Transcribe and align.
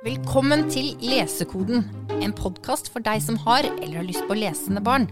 Velkommen 0.00 0.62
til 0.72 0.94
Lesekoden, 1.04 1.82
en 2.24 2.32
podkast 2.32 2.86
for 2.88 3.04
deg 3.04 3.20
som 3.20 3.36
har 3.42 3.66
eller 3.68 3.98
har 3.98 4.06
lyst 4.06 4.22
på 4.24 4.36
lesende 4.38 4.80
barn. 4.80 5.02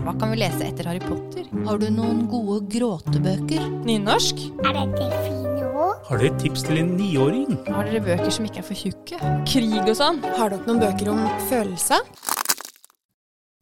Hva 0.00 0.14
kan 0.16 0.32
vi 0.32 0.38
lese 0.40 0.62
etter 0.64 0.88
Harry 0.88 1.02
Potter? 1.04 1.44
Har 1.66 1.82
du 1.82 1.90
noen 1.92 2.22
gode 2.32 2.62
gråtebøker? 2.72 3.66
Nynorsk? 3.84 4.40
Er 4.64 4.72
dette 4.78 5.10
fine 5.26 5.68
ord? 5.68 6.00
Har 6.08 6.24
dere 6.24 6.40
tips 6.40 6.64
til 6.64 6.80
en 6.80 6.94
niåring? 6.96 7.58
Har 7.68 7.90
dere 7.90 8.00
bøker 8.08 8.32
som 8.32 8.48
ikke 8.48 8.62
er 8.64 8.68
for 8.70 8.80
tjukke? 8.86 9.20
Krig 9.52 9.76
og 9.84 9.92
sånn. 10.00 10.24
Har 10.40 10.54
dere 10.54 10.64
noen 10.64 10.80
bøker 10.80 11.12
om 11.12 11.20
følelser? 11.52 12.08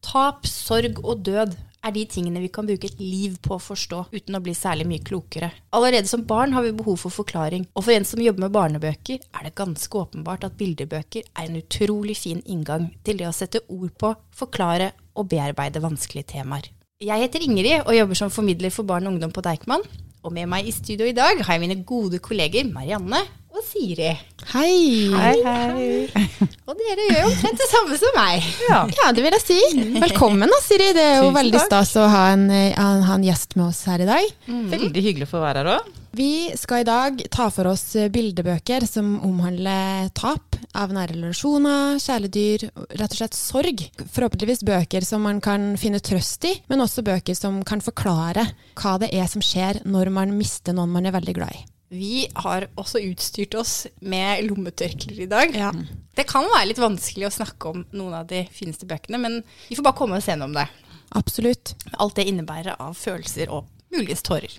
Tap, 0.07 0.47
sorg 0.47 1.03
og 1.03 1.27
død 1.27 1.59
er 1.83 1.95
de 1.95 2.05
tingene 2.07 2.43
vi 2.43 2.51
kan 2.53 2.67
bruke 2.69 2.89
et 2.89 3.01
liv 3.01 3.39
på 3.43 3.57
å 3.57 3.63
forstå, 3.63 4.05
uten 4.15 4.39
å 4.39 4.43
bli 4.45 4.55
særlig 4.57 4.87
mye 4.89 5.05
klokere. 5.05 5.51
Allerede 5.75 6.11
som 6.11 6.25
barn 6.29 6.55
har 6.57 6.67
vi 6.67 6.75
behov 6.79 7.01
for 7.03 7.15
forklaring, 7.15 7.67
og 7.75 7.87
for 7.87 7.95
en 7.95 8.07
som 8.09 8.23
jobber 8.23 8.47
med 8.47 8.55
barnebøker, 8.55 9.19
er 9.23 9.49
det 9.49 9.57
ganske 9.59 9.99
åpenbart 10.05 10.47
at 10.49 10.59
bildebøker 10.61 11.27
er 11.27 11.49
en 11.49 11.59
utrolig 11.59 12.17
fin 12.21 12.43
inngang 12.47 12.91
til 13.07 13.19
det 13.21 13.29
å 13.29 13.35
sette 13.37 13.65
ord 13.69 13.91
på, 13.99 14.15
forklare 14.37 14.93
og 15.19 15.29
bearbeide 15.33 15.83
vanskelige 15.83 16.33
temaer. 16.37 16.71
Jeg 17.03 17.19
heter 17.19 17.43
Ingrid 17.43 17.83
og 17.83 17.97
jobber 17.97 18.19
som 18.19 18.31
formidler 18.31 18.71
for 18.71 18.87
barn 18.87 19.09
og 19.09 19.17
ungdom 19.17 19.35
på 19.35 19.43
Deichman. 19.43 19.83
Og 20.23 20.31
med 20.31 20.47
meg 20.47 20.69
i 20.71 20.75
studio 20.75 21.09
i 21.09 21.17
dag 21.17 21.41
har 21.43 21.57
jeg 21.57 21.63
mine 21.65 21.83
gode 21.83 22.21
kolleger 22.23 22.69
Marianne 22.71 23.25
og 23.53 23.61
Siri. 23.67 24.11
Hei! 24.53 25.09
Og 25.13 26.79
dere 26.79 27.05
gjør 27.05 27.19
jo 27.19 27.29
omtrent 27.29 27.61
det 27.61 27.69
samme 27.69 27.99
som 28.01 28.15
meg. 28.17 28.47
Ja, 28.71 29.11
det 29.13 29.25
vil 29.25 29.37
jeg 29.37 29.45
si. 29.45 29.59
Velkommen 30.01 30.49
da, 30.53 30.61
Siri. 30.65 30.93
Det 30.97 31.03
er 31.05 31.19
jo 31.19 31.27
Tusen 31.27 31.37
veldig 31.37 31.59
takk. 31.59 31.69
stas 31.69 31.93
å 32.01 32.07
ha 32.13 32.23
en, 32.33 32.47
eh, 32.51 32.73
ha 32.79 33.15
en 33.19 33.27
gjest 33.27 33.57
med 33.59 33.67
oss 33.69 33.83
her 33.91 34.01
i 34.01 34.09
dag. 34.09 34.31
Veldig 34.49 35.05
hyggelig 35.05 35.29
å 35.29 35.33
få 35.35 35.43
være 35.45 35.63
her 35.65 35.73
òg. 35.77 35.91
Vi 36.13 36.51
skal 36.61 36.83
i 36.83 36.85
dag 36.85 37.23
ta 37.33 37.47
for 37.53 37.71
oss 37.71 37.85
eh, 37.97 38.09
bildebøker 38.13 38.87
som 38.89 39.15
omhandler 39.25 40.11
tap 40.17 40.57
av 40.77 40.93
nære 40.93 41.17
relasjoner, 41.17 42.01
kjæledyr, 42.01 42.67
rett 42.97 43.13
og 43.13 43.19
slett 43.21 43.37
sorg. 43.37 43.85
Forhåpentligvis 44.13 44.65
bøker 44.69 45.05
som 45.05 45.25
man 45.29 45.41
kan 45.45 45.75
finne 45.81 46.01
trøst 46.01 46.45
i, 46.49 46.55
men 46.73 46.85
også 46.85 47.05
bøker 47.05 47.37
som 47.37 47.61
kan 47.69 47.85
forklare 47.85 48.49
hva 48.81 48.97
det 49.01 49.13
er 49.13 49.29
som 49.29 49.45
skjer 49.45 49.85
når 49.85 50.13
man 50.13 50.33
mister 50.41 50.73
noen 50.77 50.93
man 50.93 51.09
er 51.09 51.17
veldig 51.17 51.37
glad 51.37 51.53
i. 51.53 51.65
Vi 51.93 52.25
har 52.41 52.71
også 52.81 53.03
utstyrt 53.05 53.55
oss 53.61 53.75
med 54.01 54.47
lommetørklær 54.47 55.19
i 55.21 55.29
dag. 55.29 55.53
Ja. 55.53 55.69
Det 56.17 56.25
kan 56.31 56.49
være 56.49 56.71
litt 56.71 56.81
vanskelig 56.81 57.29
å 57.29 57.35
snakke 57.35 57.73
om 57.73 57.83
noen 57.93 58.17
av 58.17 58.31
de 58.31 58.47
fineste 58.55 58.89
bøkene, 58.89 59.21
men 59.21 59.41
vi 59.69 59.77
får 59.77 59.85
bare 59.85 59.99
komme 59.99 60.17
oss 60.17 60.29
gjennom 60.31 60.57
det. 60.57 60.65
Absolutt. 61.13 61.75
Alt 62.01 62.17
det 62.17 62.29
innebærer 62.31 62.81
av 62.81 62.97
følelser 62.97 63.53
og 63.53 63.69
muligens 63.93 64.25
tårer. 64.25 64.57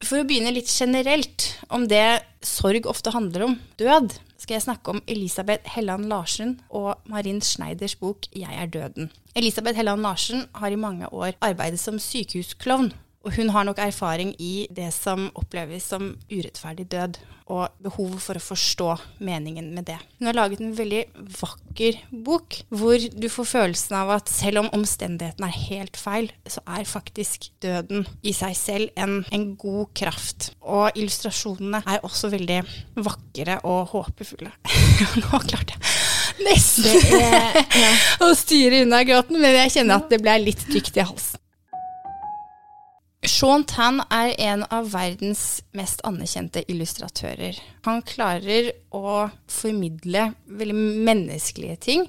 For 0.00 0.22
å 0.22 0.24
begynne 0.24 0.54
litt 0.56 0.72
generelt 0.72 1.50
om 1.68 1.84
det 1.90 2.22
sorg 2.46 2.88
ofte 2.88 3.12
handler 3.12 3.44
om, 3.50 3.58
død, 3.76 4.14
skal 4.40 4.56
jeg 4.56 4.64
snakke 4.64 4.94
om 4.94 5.02
Elisabeth 5.04 5.68
Helland 5.74 6.08
Larsen 6.08 6.56
og 6.72 7.02
Marin 7.04 7.42
Schneiders 7.44 7.98
bok 8.00 8.24
'Jeg 8.32 8.56
er 8.56 8.72
døden'. 8.72 9.10
Elisabeth 9.36 9.76
Helland 9.76 10.00
Larsen 10.00 10.48
har 10.54 10.72
i 10.72 10.80
mange 10.80 11.12
år 11.12 11.36
arbeidet 11.42 11.80
som 11.80 11.98
sykehusklovn. 11.98 12.94
Og 13.20 13.34
hun 13.36 13.50
har 13.52 13.66
nok 13.68 13.80
erfaring 13.82 14.32
i 14.40 14.66
det 14.72 14.88
som 14.96 15.28
oppleves 15.36 15.90
som 15.92 16.14
urettferdig 16.30 16.86
død, 16.92 17.18
og 17.50 17.72
behovet 17.82 18.22
for 18.22 18.38
å 18.38 18.42
forstå 18.42 18.88
meningen 19.26 19.72
med 19.74 19.88
det. 19.88 19.96
Hun 20.18 20.28
har 20.30 20.36
laget 20.38 20.60
en 20.62 20.76
veldig 20.78 21.02
vakker 21.40 21.98
bok, 22.26 22.60
hvor 22.70 23.02
du 23.10 23.26
får 23.32 23.48
følelsen 23.52 23.96
av 23.98 24.12
at 24.20 24.30
selv 24.30 24.62
om 24.62 24.70
omstendighetene 24.76 25.48
er 25.50 25.58
helt 25.66 25.98
feil, 25.98 26.30
så 26.46 26.62
er 26.62 26.86
faktisk 26.88 27.50
døden 27.62 28.06
i 28.22 28.34
seg 28.36 28.54
selv 28.58 28.94
en, 28.94 29.18
en 29.34 29.48
god 29.58 29.90
kraft. 29.98 30.52
Og 30.62 30.94
illustrasjonene 30.94 31.82
er 31.82 32.06
også 32.06 32.30
veldig 32.32 32.62
vakre 33.02 33.58
og 33.66 33.96
håpefulle. 33.96 34.54
Nå 35.24 35.42
klarte 35.50 35.74
jeg 35.74 36.08
nesten 36.46 36.86
å 38.24 38.30
styre 38.38 38.84
unna 38.86 39.02
gråten, 39.04 39.40
men 39.42 39.58
jeg 39.64 39.76
kjenner 39.76 40.00
at 40.00 40.08
det 40.12 40.22
ble 40.22 40.38
litt 40.46 40.62
tykt 40.70 40.96
i 40.96 41.04
halsen. 41.04 41.39
Sean 43.20 43.66
Tan 43.68 44.00
er 44.08 44.32
en 44.40 44.62
av 44.72 44.86
verdens 44.94 45.60
mest 45.76 46.00
anerkjente 46.08 46.62
illustratører. 46.72 47.58
Han 47.84 48.00
klarer 48.08 48.70
å 48.96 49.28
formidle 49.44 50.30
veldig 50.48 50.76
menneskelige 51.04 51.76
ting, 51.84 52.06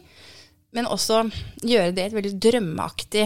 men 0.71 0.87
også 0.87 1.25
gjøre 1.67 1.91
det 1.97 2.05
i 2.05 2.07
et 2.11 2.15
veldig 2.15 2.33
drømmeaktig, 2.47 3.25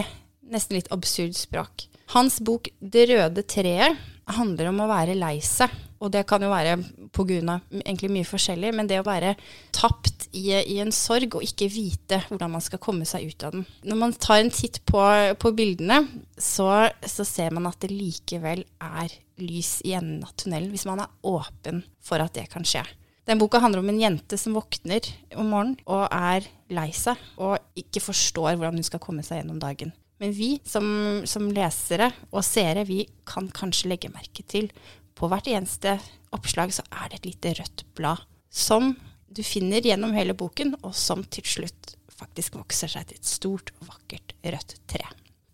nesten 0.50 0.80
litt 0.80 0.90
absurd 0.90 1.38
språk. 1.38 1.86
Hans 2.14 2.40
bok 2.40 2.68
'Det 2.80 3.06
røde 3.06 3.42
treet' 3.42 3.96
handler 4.26 4.68
om 4.72 4.80
å 4.82 4.90
være 4.90 5.14
lei 5.14 5.38
seg. 5.40 5.70
Og 6.02 6.12
det 6.12 6.26
kan 6.28 6.42
jo 6.44 6.50
være 6.52 6.76
pga. 7.16 7.60
egentlig 7.80 8.10
mye 8.12 8.28
forskjellig, 8.28 8.72
men 8.76 8.88
det 8.88 9.00
å 9.00 9.06
være 9.06 9.34
tapt 9.72 10.28
i, 10.36 10.52
i 10.52 10.78
en 10.82 10.92
sorg 10.92 11.38
og 11.38 11.46
ikke 11.46 11.70
vite 11.72 12.20
hvordan 12.28 12.52
man 12.56 12.64
skal 12.64 12.82
komme 12.82 13.08
seg 13.08 13.30
ut 13.30 13.46
av 13.46 13.56
den. 13.56 13.64
Når 13.88 14.00
man 14.02 14.12
tar 14.12 14.42
en 14.42 14.52
titt 14.52 14.82
på, 14.84 15.00
på 15.40 15.54
bildene, 15.56 16.02
så, 16.36 16.90
så 17.00 17.24
ser 17.24 17.56
man 17.56 17.68
at 17.70 17.80
det 17.80 17.94
likevel 17.94 18.66
er 18.82 19.16
lys 19.40 19.80
i 19.84 19.96
enden 19.96 20.24
av 20.24 20.36
tunnelen, 20.36 20.70
hvis 20.72 20.86
man 20.88 21.04
er 21.04 21.12
åpen 21.26 21.82
for 22.04 22.22
at 22.22 22.36
det 22.36 22.48
kan 22.52 22.66
skje. 22.66 22.84
Den 23.26 23.40
boka 23.40 23.58
handler 23.58 23.82
om 23.82 23.88
en 23.90 24.00
jente 24.00 24.38
som 24.38 24.54
våkner 24.54 25.02
om 25.34 25.48
morgenen 25.50 25.80
og 25.90 26.04
er 26.14 26.46
lei 26.70 26.90
seg 26.94 27.18
og 27.42 27.58
ikke 27.78 28.04
forstår 28.04 28.54
hvordan 28.54 28.78
hun 28.78 28.86
skal 28.86 29.02
komme 29.02 29.24
seg 29.26 29.40
gjennom 29.40 29.58
dagen. 29.62 29.90
Men 30.22 30.32
vi 30.32 30.54
som, 30.64 30.86
som 31.28 31.50
lesere 31.52 32.08
og 32.30 32.44
seere, 32.46 32.86
vi 32.88 33.02
kan 33.28 33.50
kanskje 33.52 33.90
legge 33.90 34.12
merke 34.14 34.46
til 34.48 34.70
på 35.16 35.28
hvert 35.32 35.48
eneste 35.50 35.96
oppslag 36.36 36.74
så 36.76 36.84
er 36.92 37.10
det 37.10 37.20
et 37.20 37.28
lite 37.30 37.54
rødt 37.60 37.84
blad 37.96 38.24
som 38.52 38.94
du 39.36 39.42
finner 39.44 39.84
gjennom 39.84 40.14
hele 40.16 40.36
boken, 40.36 40.76
og 40.86 40.94
som 40.96 41.24
til 41.32 41.44
slutt 41.48 41.94
faktisk 42.16 42.56
vokser 42.56 42.88
seg 42.88 43.08
til 43.08 43.18
et 43.18 43.28
stort 43.28 43.72
og 43.80 43.90
vakkert 43.90 44.32
rødt 44.44 44.76
tre. 44.88 45.04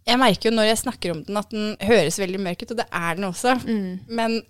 Jeg 0.07 0.19
merker 0.19 0.51
jo 0.51 0.55
når 0.55 0.69
jeg 0.69 0.81
snakker 0.83 1.15
om 1.15 1.23
den 1.27 1.39
at 1.39 1.53
den 1.55 1.77
høres 1.83 2.19
veldig 2.19 2.41
mørk 2.43 2.65
ut, 2.65 2.75
og 2.75 2.81
det 2.83 2.89
er 2.91 3.19
den 3.19 3.29
også. 3.29 3.55
Men, 4.11 4.41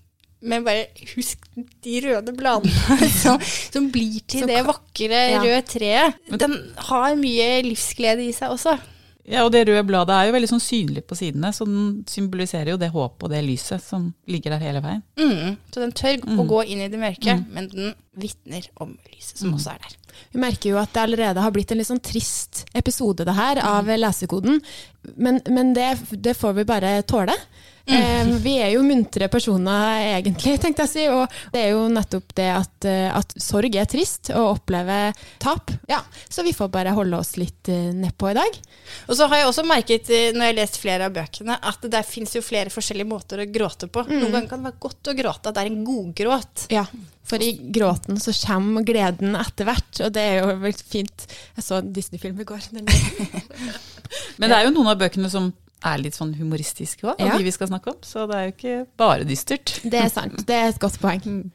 men 0.40 0.64
bare 0.66 0.86
husk 1.14 1.44
de 1.56 1.98
røde 2.06 2.34
bladene 2.36 3.08
som, 3.22 3.40
som 3.44 3.90
blir 3.92 4.20
til 4.28 4.48
det 4.48 4.62
vakre 4.68 5.20
ja. 5.34 5.42
røde 5.44 5.64
treet. 5.68 6.20
Den 6.40 6.56
har 6.88 7.16
mye 7.20 7.50
livsglede 7.68 8.26
i 8.28 8.32
seg 8.36 8.56
også. 8.56 8.78
Ja, 9.28 9.44
og 9.46 9.52
det 9.54 9.62
røde 9.68 9.84
bladet 9.86 10.14
er 10.16 10.26
jo 10.26 10.34
veldig 10.34 10.50
sånn 10.50 10.62
synlig 10.62 11.04
på 11.06 11.16
sidene, 11.18 11.52
så 11.54 11.66
den 11.68 12.02
symboliserer 12.10 12.72
jo 12.72 12.78
det 12.80 12.90
håpet 12.90 13.28
og 13.28 13.30
det 13.30 13.42
lyset 13.46 13.84
som 13.84 14.08
ligger 14.26 14.56
der 14.56 14.64
hele 14.64 14.82
veien. 14.82 15.04
Mm. 15.20 15.58
Så 15.70 15.82
den 15.84 15.94
tør 15.94 16.24
å 16.42 16.46
gå 16.50 16.64
inn 16.66 16.82
i 16.82 16.90
det 16.90 16.98
mørke, 16.98 17.36
men 17.54 17.70
den 17.70 17.94
vitner 18.18 18.66
om 18.82 18.96
lyset 19.12 19.38
som 19.38 19.54
også 19.54 19.76
er 19.76 19.84
der. 19.84 19.98
Vi 20.32 20.40
merker 20.42 20.74
jo 20.74 20.80
at 20.82 20.92
det 20.94 21.04
allerede 21.04 21.44
har 21.44 21.54
blitt 21.54 21.72
en 21.72 21.80
litt 21.80 21.90
sånn 21.90 22.02
trist 22.04 22.64
episode 22.78 23.26
det 23.28 23.36
her 23.36 23.62
av 23.66 23.90
lesekoden, 23.90 24.60
men, 25.16 25.40
men 25.50 25.74
det, 25.76 25.94
det 26.12 26.36
får 26.38 26.60
vi 26.60 26.68
bare 26.68 26.96
tåle. 27.08 27.36
Eh, 27.84 28.26
vi 28.38 28.52
er 28.62 28.70
jo 28.76 28.82
muntre 28.86 29.26
personer 29.30 30.04
egentlig, 30.12 30.54
tenkte 30.62 30.84
jeg 30.84 30.88
å 30.88 30.92
si, 30.92 31.06
og 31.10 31.54
det 31.54 31.64
er 31.64 31.72
jo 31.72 31.80
nettopp 31.90 32.34
det 32.38 32.48
at, 32.54 32.86
eh, 32.86 33.08
at 33.10 33.34
sorg 33.42 33.74
er 33.74 33.88
trist 33.90 34.30
å 34.30 34.44
oppleve 34.52 34.98
tap. 35.42 35.72
Ja, 35.90 35.98
så 36.30 36.44
vi 36.46 36.54
får 36.54 36.70
bare 36.72 36.94
holde 36.94 37.18
oss 37.18 37.34
litt 37.40 37.70
eh, 37.72 37.90
nedpå 37.96 38.30
i 38.30 38.36
dag. 38.38 38.60
Og 39.08 39.18
så 39.18 39.26
har 39.26 39.42
jeg 39.42 39.48
også 39.50 39.66
merket, 39.66 40.12
eh, 40.14 40.30
når 40.30 40.46
jeg 40.46 40.54
har 40.54 40.60
lest 40.60 40.78
flere 40.82 41.08
av 41.10 41.16
bøkene, 41.16 41.58
at 41.58 41.82
det 41.82 41.90
der 41.96 42.06
fins 42.06 42.36
jo 42.38 42.44
flere 42.46 42.70
forskjellige 42.72 43.10
måter 43.10 43.42
å 43.42 43.48
gråte 43.50 43.90
på. 43.90 44.06
Noen 44.12 44.30
ganger 44.30 44.52
kan 44.52 44.62
det 44.62 44.70
være 44.70 44.84
godt 44.86 45.10
å 45.10 45.16
gråte, 45.18 45.50
at 45.50 45.58
det 45.58 45.64
er 45.66 45.72
en 45.72 45.82
godgråt. 45.88 46.66
Ja, 46.70 46.86
for 47.26 47.42
i 47.42 47.52
gråten 47.74 48.18
så 48.22 48.34
kommer 48.44 48.86
gleden 48.86 49.34
etter 49.38 49.66
hvert, 49.66 50.01
og 50.06 50.12
det 50.14 50.22
er 50.22 50.38
jo 50.40 50.54
veldig 50.62 50.86
fint. 50.88 51.26
Jeg 51.56 51.64
så 51.66 51.80
en 51.80 51.92
Disney-film 51.94 52.40
i 52.40 52.46
går. 52.48 52.68
Men 54.38 54.50
det 54.50 54.56
er 54.58 54.66
jo 54.66 54.74
noen 54.74 54.92
av 54.92 55.00
bøkene 55.00 55.30
som 55.32 55.50
er 55.82 55.98
litt 56.02 56.14
sånn 56.14 56.34
humoristiske 56.38 57.08
òg, 57.10 57.18
Ja. 57.22 57.36
de 57.36 57.44
vi 57.46 57.54
skal 57.54 57.68
snakke 57.70 57.90
om. 57.94 57.98
Så 58.06 58.26
det 58.30 58.36
er 58.38 58.44
jo 58.46 58.54
ikke 58.54 58.76
bare 59.00 59.26
dystert. 59.26 59.80
Det 59.82 59.98
er 59.98 60.08
sant, 60.12 60.44
det 60.46 60.54
er 60.56 60.68
et 60.70 60.80
godt 60.82 61.00
poeng. 61.02 61.50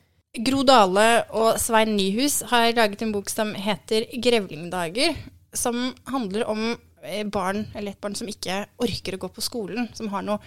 Gro 0.46 0.62
Dale 0.68 1.24
og 1.34 1.58
Svein 1.62 1.96
Nyhus 1.98 2.42
har 2.52 2.74
laget 2.76 3.02
en 3.02 3.14
bok 3.16 3.30
som 3.30 3.54
heter 3.56 4.06
'Grevlingdager', 4.12 5.16
som 5.54 5.96
handler 6.06 6.44
om 6.46 6.78
eh, 7.04 7.24
barn, 7.24 7.68
eller 7.74 7.92
et 7.92 8.02
barn 8.02 8.16
som 8.16 8.28
ikke 8.28 8.66
orker 8.78 9.16
å 9.16 9.18
gå 9.18 9.30
på 9.34 9.42
skolen, 9.42 9.88
som 9.96 10.10
har 10.10 10.22
noe 10.22 10.40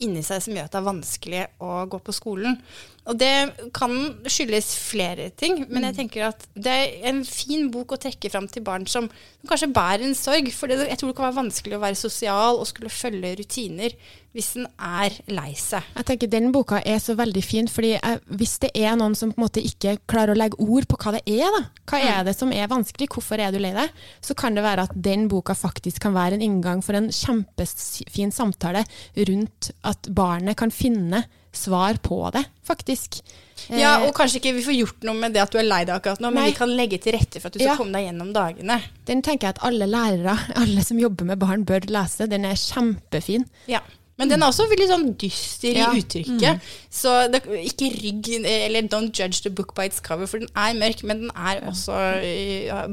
inni 0.00 0.22
seg 0.22 0.42
som 0.42 0.54
gjør 0.54 0.64
at 0.64 0.72
det 0.72 0.80
er 0.80 0.90
vanskelig 0.90 1.46
å 1.60 1.86
gå 1.88 1.98
på 2.02 2.12
skolen. 2.12 2.58
Og 3.04 3.18
det 3.20 3.68
kan 3.76 3.92
skyldes 4.32 4.70
flere 4.80 5.28
ting, 5.36 5.66
men 5.68 5.84
jeg 5.90 5.96
tenker 5.98 6.30
at 6.30 6.46
det 6.56 6.72
er 6.72 7.08
en 7.10 7.20
fin 7.28 7.66
bok 7.72 7.92
å 7.92 8.00
trekke 8.00 8.30
fram 8.32 8.46
til 8.48 8.64
barn 8.64 8.86
som, 8.88 9.10
som 9.12 9.50
kanskje 9.50 9.68
bærer 9.76 10.06
en 10.06 10.16
sorg. 10.16 10.48
For 10.56 10.72
det, 10.72 10.86
jeg 10.88 11.00
tror 11.00 11.12
det 11.12 11.16
kan 11.18 11.28
være 11.28 11.42
vanskelig 11.42 11.76
å 11.76 11.82
være 11.82 12.00
sosial 12.00 12.60
og 12.60 12.68
skulle 12.70 12.92
følge 12.92 13.34
rutiner 13.42 13.96
hvis 14.34 14.48
den 14.56 14.64
er 14.80 15.14
lei 15.30 15.52
seg. 15.58 15.84
Jeg 15.94 16.08
tenker 16.08 16.32
Den 16.32 16.48
boka 16.54 16.80
er 16.80 16.98
så 16.98 17.14
veldig 17.18 17.44
fin, 17.44 17.68
fordi 17.70 17.92
jeg, 17.92 18.22
hvis 18.40 18.56
det 18.64 18.72
er 18.74 18.96
noen 18.98 19.14
som 19.18 19.30
på 19.30 19.38
en 19.38 19.44
måte 19.44 19.62
ikke 19.62 19.98
klarer 20.10 20.32
å 20.32 20.40
legge 20.40 20.58
ord 20.64 20.88
på 20.90 20.98
hva 21.04 21.14
det 21.14 21.22
er, 21.36 21.44
da, 21.54 21.62
hva 21.92 22.00
er 22.02 22.26
det 22.26 22.34
som 22.40 22.50
er 22.56 22.72
vanskelig, 22.72 23.12
hvorfor 23.14 23.38
er 23.38 23.54
du 23.54 23.60
lei 23.62 23.70
deg, 23.76 24.02
så 24.24 24.34
kan 24.38 24.56
det 24.56 24.64
være 24.64 24.88
at 24.88 24.96
den 24.96 25.28
boka 25.30 25.54
faktisk 25.54 26.02
kan 26.08 26.16
være 26.16 26.40
en 26.40 26.48
inngang 26.48 26.82
for 26.82 26.98
en 26.98 27.12
kjempefin 27.14 28.34
samtale 28.34 28.82
rundt 29.28 29.70
at 29.86 30.10
barnet 30.16 30.58
kan 30.58 30.74
finne 30.74 31.26
svar 31.56 31.98
på 32.02 32.18
det, 32.34 32.44
faktisk. 32.66 33.20
Ja, 33.70 34.00
Eh, 34.00 34.08
og 34.08 34.14
kanskje 34.16 34.40
ikke 34.40 34.52
vi 34.56 34.62
får 34.66 34.74
gjort 34.76 35.04
noe 35.06 35.14
med 35.14 35.32
det 35.32 35.40
at 35.40 35.50
du 35.54 35.58
er 35.58 35.64
lei 35.64 35.84
deg 35.86 35.94
akkurat 35.94 36.20
nå, 36.20 36.28
men 36.34 36.42
Nei. 36.42 36.50
vi 36.50 36.56
kan 36.58 36.68
legge 36.74 36.98
til 37.00 37.14
rette 37.14 37.40
for 37.40 37.46
at 37.48 37.52
du 37.54 37.60
skal 37.60 37.70
Ja. 37.70 37.76
komme 37.78 37.92
deg 37.92 38.08
gjennom 38.10 38.32
dagene. 38.34 38.80
Den 39.06 39.22
tenker 39.22 39.46
jeg 39.46 39.54
at 39.56 39.62
alle 39.64 39.86
lærere, 39.86 40.34
alle 40.62 40.82
som 40.84 40.98
jobber 40.98 41.24
med 41.24 41.38
barn, 41.38 41.64
bør 41.64 41.86
lese. 41.88 42.26
Den 42.28 42.44
er 42.44 42.54
kjempefin. 42.58 43.46
Ja. 43.70 43.80
Men 44.18 44.28
den 44.30 44.42
er 44.42 44.46
også 44.50 44.68
veldig 44.70 44.86
sånn 44.90 45.06
dyster 45.18 45.74
Ja. 45.74 45.92
i 45.92 46.02
uttrykket. 46.02 46.60
Så 46.90 47.30
det, 47.32 47.42
ikke 47.46 47.88
rygg 47.94 48.28
Eller 48.46 48.82
don't 48.82 49.10
judge 49.10 49.42
the 49.42 49.50
book 49.50 49.74
by 49.74 49.86
its 49.86 49.98
cover, 50.00 50.26
for 50.26 50.38
den 50.38 50.48
er 50.54 50.74
mørk, 50.74 51.02
men 51.02 51.20
den 51.22 51.30
er 51.34 51.62
også 51.66 51.94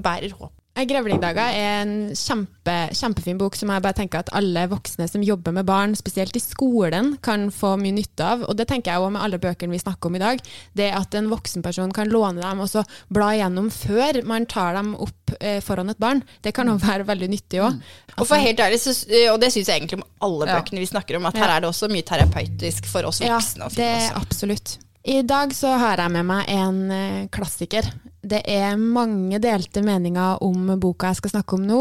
bærer 0.01 0.31
håp. 0.33 0.51
Eh, 0.81 0.87
Grevlingdager 0.89 1.53
er 1.53 1.81
en 1.83 1.91
kjempe, 2.17 2.75
kjempefin 2.97 3.37
bok 3.39 3.55
som 3.59 3.69
jeg 3.73 3.83
bare 3.85 3.97
tenker 3.97 4.21
at 4.23 4.31
alle 4.37 4.63
voksne 4.71 5.07
som 5.09 5.23
jobber 5.25 5.53
med 5.55 5.67
barn, 5.67 5.93
spesielt 5.97 6.35
i 6.37 6.41
skolen, 6.43 7.13
kan 7.23 7.49
få 7.53 7.75
mye 7.81 7.93
nytte 7.95 8.25
av. 8.25 8.45
Og 8.49 8.57
det 8.57 8.67
tenker 8.71 8.91
jeg 8.93 9.01
også 9.03 9.13
med 9.15 9.21
alle 9.25 9.39
bøkene 9.41 9.75
vi 9.75 9.81
snakker 9.81 10.09
om 10.11 10.17
i 10.17 10.23
dag. 10.23 10.41
Det 10.77 10.89
at 10.97 11.17
en 11.19 11.29
voksenperson 11.31 11.93
kan 11.95 12.11
låne 12.11 12.41
dem 12.41 12.63
og 12.63 12.69
så 12.71 12.83
bla 13.13 13.31
igjennom 13.35 13.69
før 13.73 14.21
man 14.27 14.47
tar 14.49 14.75
dem 14.79 14.93
opp 14.95 15.35
eh, 15.39 15.59
foran 15.63 15.93
et 15.93 16.01
barn, 16.01 16.23
det 16.43 16.53
kan 16.57 16.69
også 16.71 16.87
være 16.87 17.07
veldig 17.09 17.29
nyttig 17.31 17.61
òg. 17.63 17.81
Og 18.17 18.27
for 18.27 18.41
helt 18.41 18.59
ærlig, 18.59 18.79
så, 18.83 18.93
og 19.31 19.39
det 19.41 19.51
syns 19.53 19.69
jeg 19.71 19.81
egentlig 19.81 20.01
om 20.01 20.07
alle 20.27 20.49
Ja. 20.51 20.59
bøkene 20.59 20.81
vi 20.81 20.89
snakker 20.89 21.17
om, 21.17 21.25
at 21.29 21.37
her 21.37 21.57
er 21.57 21.61
det 21.63 21.69
også 21.69 21.89
mye 21.91 22.05
terapeutisk 22.07 22.85
for 22.89 23.05
oss 23.07 23.21
voksne. 23.21 23.67
Ja, 23.69 23.75
det 23.77 23.89
er 24.09 24.15
absolutt. 24.19 24.77
I 25.05 25.21
dag 25.25 25.53
så 25.57 25.77
har 25.81 25.97
jeg 25.97 26.11
med 26.13 26.25
meg 26.29 26.49
en 26.53 26.81
eh, 26.93 27.27
klassiker. 27.33 27.87
Det 28.21 28.43
er 28.45 28.77
mange 28.77 29.39
delte 29.41 29.81
meninger 29.81 30.43
om 30.45 30.75
boka 30.81 31.09
jeg 31.09 31.21
skal 31.21 31.33
snakke 31.33 31.57
om 31.57 31.63
nå, 31.65 31.79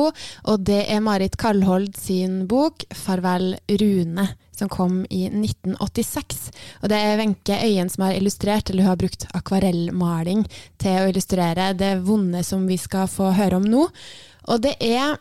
og 0.48 0.62
det 0.64 0.86
er 0.88 1.02
Marit 1.04 1.36
Kallhold 1.36 1.98
sin 2.00 2.46
bok 2.48 2.86
'Farvel 2.88 3.58
Rune', 3.68 4.28
som 4.56 4.68
kom 4.72 5.02
i 5.10 5.26
1986. 5.28 6.50
Og 6.82 6.88
det 6.88 6.96
er 6.96 7.18
Wenche 7.20 7.60
Øyen 7.60 7.92
som 7.92 8.04
har 8.04 8.16
illustrert, 8.16 8.70
eller 8.70 8.82
hun 8.82 8.92
har 8.94 8.96
brukt 8.96 9.26
akvarellmaling 9.36 10.46
til 10.78 10.96
å 10.96 11.08
illustrere 11.12 11.74
det 11.76 12.00
vonde 12.08 12.42
som 12.44 12.66
vi 12.66 12.76
skal 12.80 13.08
få 13.08 13.32
høre 13.36 13.60
om 13.60 13.68
nå. 13.68 13.88
Og 14.48 14.62
det 14.64 14.76
er 14.80 15.18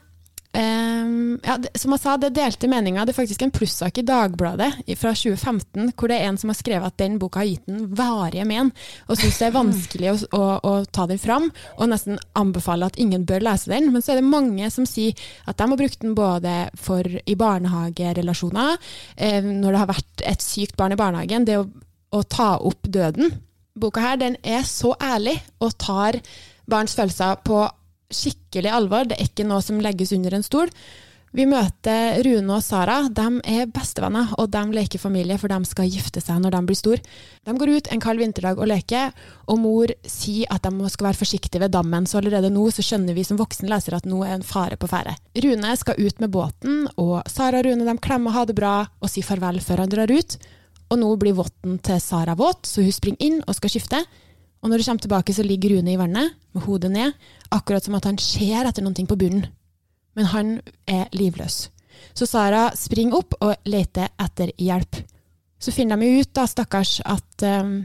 Ehm, 0.57 1.39
ja, 1.45 1.59
det, 1.61 1.69
som 1.77 1.93
jeg 1.93 2.01
sa, 2.01 2.15
det 2.17 2.31
delte 2.33 2.67
meninger. 2.69 3.05
Det 3.05 3.13
er 3.13 3.19
faktisk 3.19 3.43
en 3.45 3.53
plussak 3.53 3.99
i 4.01 4.05
Dagbladet 4.05 4.71
fra 4.97 5.11
2015 5.13 5.91
hvor 5.93 6.09
det 6.09 6.17
er 6.17 6.29
en 6.29 6.39
som 6.41 6.49
har 6.49 6.57
skrevet 6.57 6.89
at 6.89 6.97
den 6.97 7.19
boka 7.21 7.43
har 7.43 7.51
gitt 7.51 7.67
den 7.69 7.83
varige 7.93 8.47
men, 8.49 8.71
og 9.05 9.19
syns 9.19 9.37
det 9.37 9.49
er 9.49 9.53
vanskelig 9.53 10.09
å, 10.09 10.17
å, 10.33 10.43
å 10.65 10.73
ta 10.89 11.05
den 11.09 11.21
fram, 11.21 11.49
og 11.77 11.91
nesten 11.91 12.17
anbefaler 12.39 12.89
at 12.89 12.97
ingen 13.01 13.27
bør 13.29 13.45
lese 13.45 13.69
den. 13.69 13.91
Men 13.93 14.01
så 14.01 14.15
er 14.15 14.23
det 14.23 14.31
mange 14.31 14.71
som 14.73 14.89
sier 14.89 15.13
at 15.45 15.59
de 15.59 15.69
har 15.69 15.81
brukt 15.83 16.01
den 16.01 16.17
både 16.17 16.55
for 16.79 17.05
i 17.05 17.37
barnehagerelasjoner, 17.37 18.79
eh, 19.21 19.43
når 19.45 19.69
det 19.69 19.83
har 19.83 19.93
vært 19.93 20.29
et 20.33 20.45
sykt 20.45 20.79
barn 20.79 20.97
i 20.97 20.99
barnehagen, 20.99 21.45
det 21.45 21.59
å, 21.61 21.67
å 22.15 22.25
ta 22.25 22.55
opp 22.57 22.89
døden. 22.89 23.35
Boka 23.79 24.01
her 24.01 24.17
den 24.17 24.39
er 24.41 24.65
så 24.67 24.95
ærlig 24.97 25.37
og 25.61 25.77
tar 25.77 26.17
barns 26.69 26.97
følelser 26.97 27.37
på 27.45 27.67
skikkelig 28.13 28.73
alvor. 28.73 29.07
Det 29.09 29.17
er 29.17 29.29
ikke 29.29 29.47
noe 29.47 29.61
som 29.65 29.79
legges 29.83 30.13
under 30.15 30.35
en 30.35 30.45
stol. 30.45 30.73
Vi 31.29 31.45
møter 31.45 32.23
Rune 32.25 32.55
og 32.55 32.63
Sara. 32.65 33.03
De 33.13 33.25
er 33.45 33.69
bestevenner, 33.69 34.31
og 34.41 34.49
de 34.49 34.61
leker 34.73 35.01
familie, 35.01 35.37
for 35.37 35.51
de 35.51 35.59
skal 35.69 35.89
gifte 35.91 36.23
seg 36.23 36.39
når 36.41 36.55
de 36.55 36.61
blir 36.65 36.79
store. 36.79 37.03
De 37.45 37.53
går 37.53 37.73
ut 37.75 37.89
en 37.93 38.01
kald 38.01 38.21
vinterdag 38.21 38.57
og 38.57 38.69
leker, 38.71 39.11
og 39.45 39.59
mor 39.61 39.93
sier 40.09 40.49
at 40.49 40.65
de 40.65 40.89
skal 40.89 41.11
være 41.11 41.19
forsiktige 41.19 41.61
ved 41.61 41.75
dammen, 41.75 42.07
så 42.09 42.17
allerede 42.17 42.49
nå 42.53 42.65
så 42.73 42.85
skjønner 42.85 43.17
vi 43.17 43.25
som 43.27 43.37
voksne 43.37 43.69
lesere 43.69 43.99
at 44.01 44.09
nå 44.09 44.23
er 44.25 44.39
en 44.39 44.45
fare 44.45 44.79
på 44.79 44.89
ferde. 44.89 45.13
Rune 45.45 45.75
skal 45.77 46.01
ut 46.01 46.23
med 46.23 46.33
båten, 46.33 46.87
og 46.97 47.19
Sara 47.29 47.61
og 47.61 47.69
Rune 47.69 47.85
de 47.85 47.97
klemmer 48.01 48.33
ha 48.33 48.47
det 48.49 48.57
bra 48.57 48.79
og 48.87 49.11
sier 49.11 49.27
farvel 49.27 49.61
før 49.61 49.85
han 49.85 49.93
drar 49.93 50.09
ut. 50.09 50.39
Og 50.89 50.97
nå 50.97 51.11
blir 51.21 51.37
votten 51.37 51.77
til 51.85 52.01
Sara 52.01 52.33
våt, 52.33 52.65
så 52.65 52.81
hun 52.81 52.95
springer 52.95 53.21
inn 53.21 53.37
og 53.45 53.53
skal 53.59 53.75
skifte. 53.75 54.01
Og 54.59 54.69
når 54.69 54.81
du 54.81 54.85
kommer 54.85 55.03
tilbake, 55.05 55.33
så 55.33 55.45
ligger 55.45 55.77
Rune 55.77 55.93
i 55.93 55.99
vannet, 55.99 56.35
med 56.53 56.65
hodet 56.65 56.91
ned, 56.91 57.13
akkurat 57.55 57.85
som 57.85 57.95
at 57.95 58.07
han 58.09 58.17
ser 58.19 58.67
etter 58.67 58.83
noe 58.83 59.07
på 59.07 59.17
bunnen. 59.19 59.47
Men 60.17 60.31
han 60.33 60.51
er 60.89 61.07
livløs. 61.15 61.69
Så 62.15 62.27
Sara 62.27 62.69
springer 62.75 63.19
opp 63.19 63.37
og 63.39 63.69
leter 63.69 64.09
etter 64.19 64.51
hjelp. 64.57 65.01
Så 65.59 65.71
finner 65.75 65.99
de 65.99 66.19
ut, 66.19 66.31
da, 66.35 66.45
stakkars, 66.47 66.99
at 67.05 67.45
um, 67.47 67.81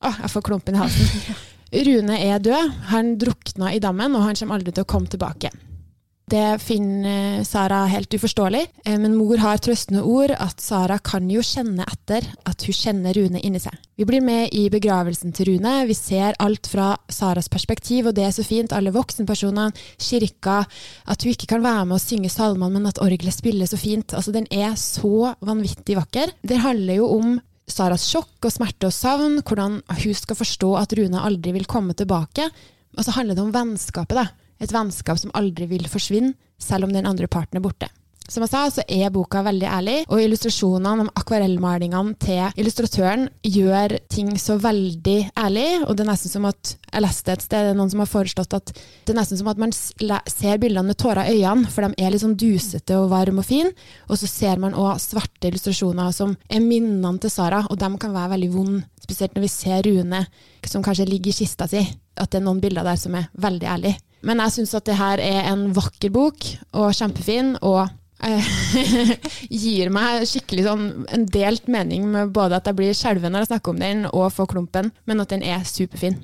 Å, 0.00 0.10
jeg 0.22 0.32
får 0.32 0.44
klumpen 0.46 0.76
i 0.76 0.80
halsen. 0.80 1.40
Rune 1.86 2.16
er 2.16 2.40
død. 2.40 2.76
Han 2.92 3.14
drukna 3.20 3.74
i 3.74 3.80
dammen, 3.82 4.16
og 4.16 4.24
han 4.24 4.38
kommer 4.38 4.56
aldri 4.56 4.72
til 4.72 4.86
å 4.86 4.88
komme 4.88 5.12
tilbake. 5.12 5.52
Det 6.30 6.60
finner 6.62 7.42
Sara 7.44 7.80
helt 7.90 8.14
uforståelig, 8.14 8.66
eh, 8.84 8.98
men 9.02 9.16
mor 9.18 9.40
har 9.42 9.58
trøstende 9.58 10.04
ord 10.06 10.30
at 10.30 10.60
Sara 10.62 11.00
kan 11.02 11.26
jo 11.26 11.42
kjenne 11.42 11.82
etter 11.82 12.26
at 12.46 12.66
hun 12.66 12.76
kjenner 12.76 13.16
Rune 13.16 13.40
inni 13.42 13.58
seg. 13.58 13.74
Vi 13.98 14.06
blir 14.06 14.22
med 14.22 14.54
i 14.54 14.68
begravelsen 14.70 15.34
til 15.34 15.48
Rune, 15.48 15.72
vi 15.88 15.96
ser 15.98 16.38
alt 16.38 16.70
fra 16.70 16.92
Saras 17.10 17.50
perspektiv, 17.50 18.06
og 18.06 18.14
det 18.14 18.28
er 18.28 18.34
så 18.36 18.44
fint, 18.46 18.70
alle 18.70 18.92
voksenpersonene, 18.94 19.74
kirka, 19.98 20.60
at 21.10 21.26
hun 21.26 21.34
ikke 21.34 21.48
kan 21.50 21.64
være 21.64 21.88
med 21.90 21.98
og 21.98 22.04
synge 22.04 22.30
salmene, 22.30 22.78
men 22.78 22.86
at 22.92 23.02
orgelet 23.02 23.34
spiller 23.34 23.66
så 23.66 23.80
fint. 23.80 24.14
Altså, 24.14 24.30
den 24.30 24.46
er 24.54 24.76
så 24.78 25.34
vanvittig 25.42 25.98
vakker. 25.98 26.30
Det 26.46 26.60
handler 26.62 27.00
jo 27.00 27.08
om 27.16 27.40
Saras 27.70 28.06
sjokk 28.06 28.46
og 28.46 28.54
smerte 28.54 28.86
og 28.86 28.94
savn, 28.94 29.40
hvordan 29.42 29.80
hun 29.82 30.14
skal 30.14 30.38
forstå 30.38 30.70
at 30.78 30.94
Rune 30.94 31.26
aldri 31.26 31.56
vil 31.58 31.66
komme 31.66 31.98
tilbake. 31.98 32.46
Og 32.94 33.02
så 33.02 33.18
handler 33.18 33.34
det 33.34 33.44
om 33.44 33.52
vennskapet, 33.54 34.14
da. 34.22 34.49
Et 34.60 34.74
vennskap 34.74 35.18
som 35.20 35.32
aldri 35.34 35.68
vil 35.70 35.88
forsvinne, 35.90 36.36
selv 36.60 36.84
om 36.86 36.92
den 36.92 37.08
andre 37.08 37.28
parten 37.30 37.56
er 37.56 37.64
borte. 37.64 37.88
Som 38.30 38.44
jeg 38.44 38.52
sa, 38.52 38.60
så 38.70 38.82
er 38.86 39.10
boka 39.10 39.40
veldig 39.42 39.66
ærlig, 39.66 39.94
og 40.06 40.20
illustrasjonene, 40.22 41.02
de 41.02 41.12
akvarellmalingene 41.18 42.12
til 42.22 42.60
illustratøren 42.62 43.24
gjør 43.42 43.96
ting 44.12 44.28
så 44.38 44.54
veldig 44.62 45.16
ærlig, 45.34 45.64
og 45.82 45.96
det 45.96 46.04
er 46.04 46.10
nesten 46.12 46.30
som 46.36 46.46
at 46.46 46.76
Jeg 46.90 47.02
leste 47.02 47.32
et 47.32 47.42
sted, 47.42 47.64
det 47.66 47.72
er 47.72 47.78
noen 47.78 47.90
som 47.90 48.00
har 48.02 48.10
foreslått 48.10 48.54
at 48.54 48.70
det 48.74 49.12
er 49.12 49.16
nesten 49.18 49.38
som 49.38 49.48
at 49.50 49.58
man 49.62 49.70
ser 49.72 50.58
bildene 50.58 50.90
med 50.90 50.98
tårer 50.98 51.30
i 51.30 51.36
øynene, 51.38 51.70
for 51.70 51.86
de 51.86 52.02
er 52.02 52.10
litt 52.10 52.22
sånn 52.22 52.36
dusete 52.38 52.98
og 52.98 53.10
varme 53.12 53.42
og 53.42 53.46
fine, 53.46 53.70
og 54.06 54.18
så 54.18 54.30
ser 54.30 54.58
man 54.62 54.74
òg 54.74 54.98
svarte 55.02 55.50
illustrasjoner 55.50 56.10
som 56.14 56.36
er 56.50 56.62
minnene 56.62 57.18
til 57.22 57.30
Sara, 57.30 57.64
og 57.66 57.78
de 57.78 57.90
kan 58.02 58.14
være 58.14 58.34
veldig 58.36 58.50
vonde, 58.54 58.84
spesielt 59.02 59.34
når 59.34 59.46
vi 59.46 59.52
ser 59.54 59.86
Rune, 59.86 60.22
som 60.66 60.86
kanskje 60.86 61.08
ligger 61.10 61.30
i 61.30 61.38
kista 61.40 61.70
si, 61.70 61.82
at 62.14 62.30
det 62.30 62.38
er 62.38 62.46
noen 62.46 62.62
bilder 62.62 62.86
der 62.86 62.98
som 62.98 63.14
er 63.18 63.30
veldig 63.38 63.70
ærlige. 63.74 63.98
Men 64.26 64.42
jeg 64.44 64.56
syns 64.58 64.74
at 64.76 64.88
det 64.88 64.98
her 65.00 65.22
er 65.22 65.48
en 65.50 65.70
vakker 65.76 66.12
bok, 66.12 66.44
og 66.76 66.92
kjempefin, 66.96 67.54
og 67.64 67.86
eh, 68.26 68.50
gir 69.62 69.92
meg 69.94 70.26
skikkelig 70.28 70.66
sånn 70.66 70.84
en 71.08 71.24
delt 71.32 71.70
mening 71.72 72.08
med 72.12 72.34
både 72.36 72.60
at 72.60 72.68
jeg 72.68 72.80
blir 72.80 72.96
skjelven 72.96 73.32
når 73.32 73.46
jeg 73.46 73.52
snakker 73.54 73.74
om 73.74 73.80
den, 73.80 74.04
og 74.10 74.32
får 74.36 74.52
klumpen, 74.52 74.92
men 75.08 75.24
at 75.24 75.32
den 75.32 75.46
er 75.46 75.64
superfin. 75.68 76.20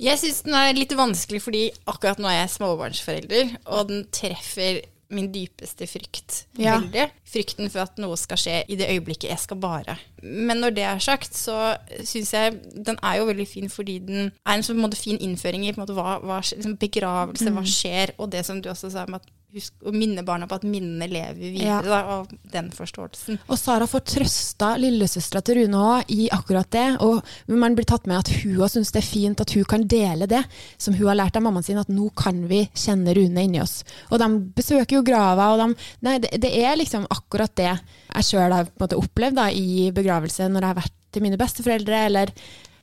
Jeg 0.00 0.18
syns 0.18 0.42
den 0.42 0.56
er 0.58 0.74
litt 0.74 0.92
vanskelig 0.98 1.38
fordi 1.44 1.68
akkurat 1.86 2.18
nå 2.18 2.26
er 2.30 2.40
jeg 2.40 2.56
småbarnsforelder, 2.56 3.54
og 3.70 3.92
den 3.92 4.02
treffer 4.14 4.80
min 5.14 5.30
dypeste 5.32 5.86
frykt 5.90 6.44
Ja. 6.60 6.78
veldig. 6.80 7.06
Frykten 7.34 7.70
for 7.70 7.84
at 7.86 7.98
noe 7.98 8.16
skal 8.20 8.38
skje 8.40 8.56
i 8.68 8.76
det 8.78 8.88
øyeblikket 8.90 9.30
jeg 9.30 9.38
skal 9.42 9.56
bare. 9.62 9.96
Men 10.22 10.60
når 10.62 10.74
det 10.76 10.84
er 10.86 10.98
sagt, 11.02 11.34
så 11.34 11.76
syns 12.04 12.32
jeg 12.34 12.58
den 12.86 12.98
er 13.02 13.18
jo 13.20 13.28
veldig 13.30 13.48
fin 13.48 13.70
fordi 13.72 13.98
den 13.98 14.32
er 14.46 14.54
en 14.54 14.62
sånn 14.66 14.82
fin 14.94 15.18
innføring 15.18 15.66
i 15.66 15.72
måte, 15.78 15.94
hva, 15.96 16.18
hva 16.22 16.40
liksom, 16.44 16.76
begravelse, 16.78 17.50
hva 17.50 17.64
skjer, 17.66 18.14
og 18.18 18.30
det 18.30 18.44
som 18.46 18.60
du 18.62 18.68
også 18.70 18.90
sa 18.92 19.06
med 19.06 19.20
at 19.22 19.30
husk 19.54 19.86
å 19.86 19.92
minne 19.94 20.24
barna 20.26 20.48
på 20.50 20.56
at 20.58 20.64
minnene 20.66 21.06
lever 21.08 21.38
videre, 21.38 21.64
Ja. 21.66 21.80
da, 21.82 22.00
og 22.18 22.32
den 22.52 22.70
forståelsen. 22.74 23.38
Og 23.48 23.58
Sara 23.58 23.86
får 23.86 24.02
trøsta 24.10 24.72
lillesøstera 24.80 25.42
til 25.46 25.60
Rune 25.62 25.78
òg 25.78 26.10
i 26.14 26.28
akkurat 26.34 26.70
det. 26.74 26.86
Og 27.00 27.22
man 27.48 27.74
blir 27.76 27.86
tatt 27.86 28.06
med 28.10 28.18
at 28.18 28.28
hun 28.42 28.56
òg 28.58 28.70
syns 28.72 28.92
det 28.92 29.02
er 29.04 29.08
fint 29.08 29.40
at 29.40 29.54
hun 29.54 29.64
kan 29.64 29.86
dele 29.86 30.26
det 30.26 30.44
som 30.76 30.94
hun 30.94 31.06
har 31.08 31.16
lært 31.16 31.36
av 31.36 31.42
mammaen 31.46 31.64
sin, 31.64 31.78
at 31.78 31.88
nå 31.88 32.10
kan 32.14 32.46
vi 32.50 32.68
kjenne 32.74 33.14
Rune 33.14 33.44
inni 33.46 33.60
oss. 33.62 33.84
Og 34.10 34.18
de 34.18 34.28
besøker 34.54 34.96
jo 34.98 35.02
grava, 35.06 35.52
og 35.54 35.58
de 35.62 35.82
Nei, 36.02 36.18
det, 36.18 36.34
det 36.40 36.50
er 36.64 36.76
liksom 36.76 37.06
akkurat 37.10 37.54
det 37.56 37.70
jeg 37.70 38.24
sjøl 38.28 38.52
har 38.52 38.68
opplevd 38.78 39.36
da, 39.36 39.48
i 39.50 39.90
begravelse 39.94 40.48
når 40.50 40.60
jeg 40.60 40.68
har 40.74 40.82
vært 40.82 40.92
til 41.14 41.22
mine 41.22 41.38
besteforeldre, 41.38 42.06
eller 42.06 42.32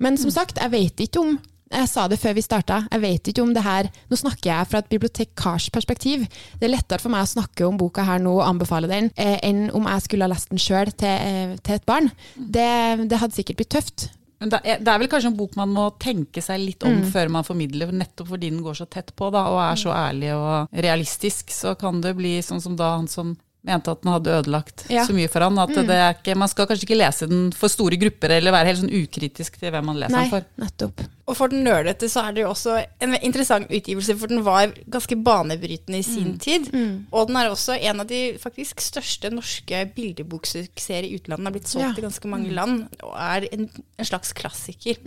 Men 0.01 0.17
som 0.17 0.31
sagt, 0.31 0.57
jeg 0.57 0.71
vet 0.71 0.97
ikke 1.05 1.19
om 1.21 1.35
jeg 1.71 1.89
sa 1.89 2.07
det 2.11 2.19
før 2.21 2.35
vi 2.37 2.43
starta, 2.45 2.81
jeg 2.91 3.03
vet 3.03 3.31
ikke 3.31 3.43
om 3.43 3.53
det 3.55 3.63
her 3.65 3.89
Nå 4.11 4.19
snakker 4.19 4.51
jeg 4.51 4.69
fra 4.69 4.81
et 4.81 4.89
bibliotekars 4.91 5.69
perspektiv. 5.73 6.25
Det 6.59 6.67
er 6.67 6.73
lettere 6.73 7.01
for 7.01 7.13
meg 7.13 7.25
å 7.25 7.31
snakke 7.31 7.67
om 7.67 7.79
boka 7.79 8.03
her 8.05 8.21
nå 8.21 8.33
og 8.39 8.47
anbefale 8.47 8.89
den, 8.91 9.11
eh, 9.15 9.37
enn 9.47 9.69
om 9.75 9.87
jeg 9.87 10.05
skulle 10.05 10.27
ha 10.27 10.31
lest 10.31 10.51
den 10.51 10.61
sjøl 10.61 10.91
til, 10.91 11.07
eh, 11.07 11.53
til 11.63 11.75
et 11.75 11.85
barn. 11.85 12.11
Det, 12.35 13.07
det 13.07 13.21
hadde 13.21 13.37
sikkert 13.37 13.61
blitt 13.61 13.73
tøft. 13.77 14.09
Men 14.41 14.49
det 14.49 14.59
er, 14.65 14.97
vel 14.97 15.09
kanskje 15.09 15.29
en 15.29 15.37
bok 15.37 15.53
man 15.55 15.69
må 15.69 15.83
tenke 16.01 16.41
seg 16.41 16.63
litt 16.63 16.83
om 16.87 17.03
før 17.13 17.29
man 17.29 17.45
formidler, 17.45 17.91
nettopp 17.93 18.31
fordi 18.33 18.49
den 18.49 18.63
går 18.65 18.79
så 18.79 18.87
tett 18.89 19.13
på 19.15 19.29
da, 19.33 19.45
og 19.53 19.59
er 19.61 19.77
så 19.77 19.93
ærlig 19.93 20.31
og 20.33 20.81
realistisk. 20.85 21.53
Så 21.53 21.75
kan 21.77 22.01
det 22.01 22.15
bli 22.17 22.39
sånn 22.41 22.63
som 22.63 22.75
da 22.79 22.95
han 22.95 23.05
som 23.11 23.35
mente 23.63 23.91
at 23.93 24.01
den 24.01 24.09
hadde 24.11 24.31
ødelagt 24.39 24.85
Ja. 24.89 25.03
så 25.05 25.13
mye 25.13 25.29
for 25.29 25.43
han. 25.45 25.57
At 25.61 25.69
det 25.75 25.89
er 25.93 26.15
ikke, 26.15 26.35
man 26.35 26.49
skal 26.49 26.65
kanskje 26.65 26.87
ikke 26.87 26.97
lese 26.97 27.27
den 27.29 27.51
for 27.53 27.69
store 27.69 27.97
grupper, 28.01 28.31
eller 28.39 28.51
være 28.55 28.65
helt 28.71 28.79
sånn 28.81 28.93
ukritisk 29.03 29.59
til 29.61 29.69
hvem 29.71 29.85
man 29.85 29.99
leser 30.01 30.15
Nei, 30.17 30.23
den 30.25 30.31
for. 30.33 30.47
nettopp. 30.63 31.03
Og 31.27 31.37
for 31.37 31.47
den 31.53 31.63
nerdete 31.63 32.09
så 32.09 32.23
er 32.27 32.33
det 32.33 32.41
jo 32.41 32.49
også 32.49 32.73
en 33.05 33.13
interessant 33.21 33.69
utgivelse, 33.69 34.17
for 34.19 34.27
den 34.27 34.41
var 34.43 34.73
ganske 34.89 35.15
banebrytende 35.23 35.99
i 35.99 36.03
sin 36.03 36.37
tid. 36.41 36.71
Og 37.13 37.27
den 37.29 37.37
er 37.37 37.49
også 37.53 37.77
en 37.79 37.99
av 38.01 38.07
de 38.09 38.37
faktisk 38.41 38.81
største 38.81 39.29
norske 39.31 39.85
bildeboksuksesser 39.95 41.05
i 41.07 41.15
utlandet. 41.19 41.37
Den 41.37 41.45
har 41.45 41.55
blitt 41.55 41.69
solgt 41.71 41.85
Ja. 41.85 42.01
i 42.01 42.07
ganske 42.09 42.27
mange 42.27 42.51
land, 42.51 42.87
og 43.03 43.13
er 43.15 43.47
en, 43.53 43.69
en 43.99 44.05
slags 44.05 44.33
klassiker. 44.33 44.97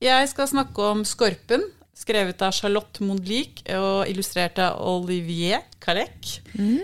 Jeg 0.00 0.28
skal 0.30 0.46
snakke 0.48 0.78
om 0.78 1.04
Skorpen, 1.04 1.62
skrevet 1.98 2.40
av 2.46 2.52
Charlotte 2.54 3.02
Mondlik 3.02 3.62
og 3.74 4.06
illustrert 4.08 4.58
av 4.62 4.78
Olivier 4.80 5.62
Carec. 5.88 6.38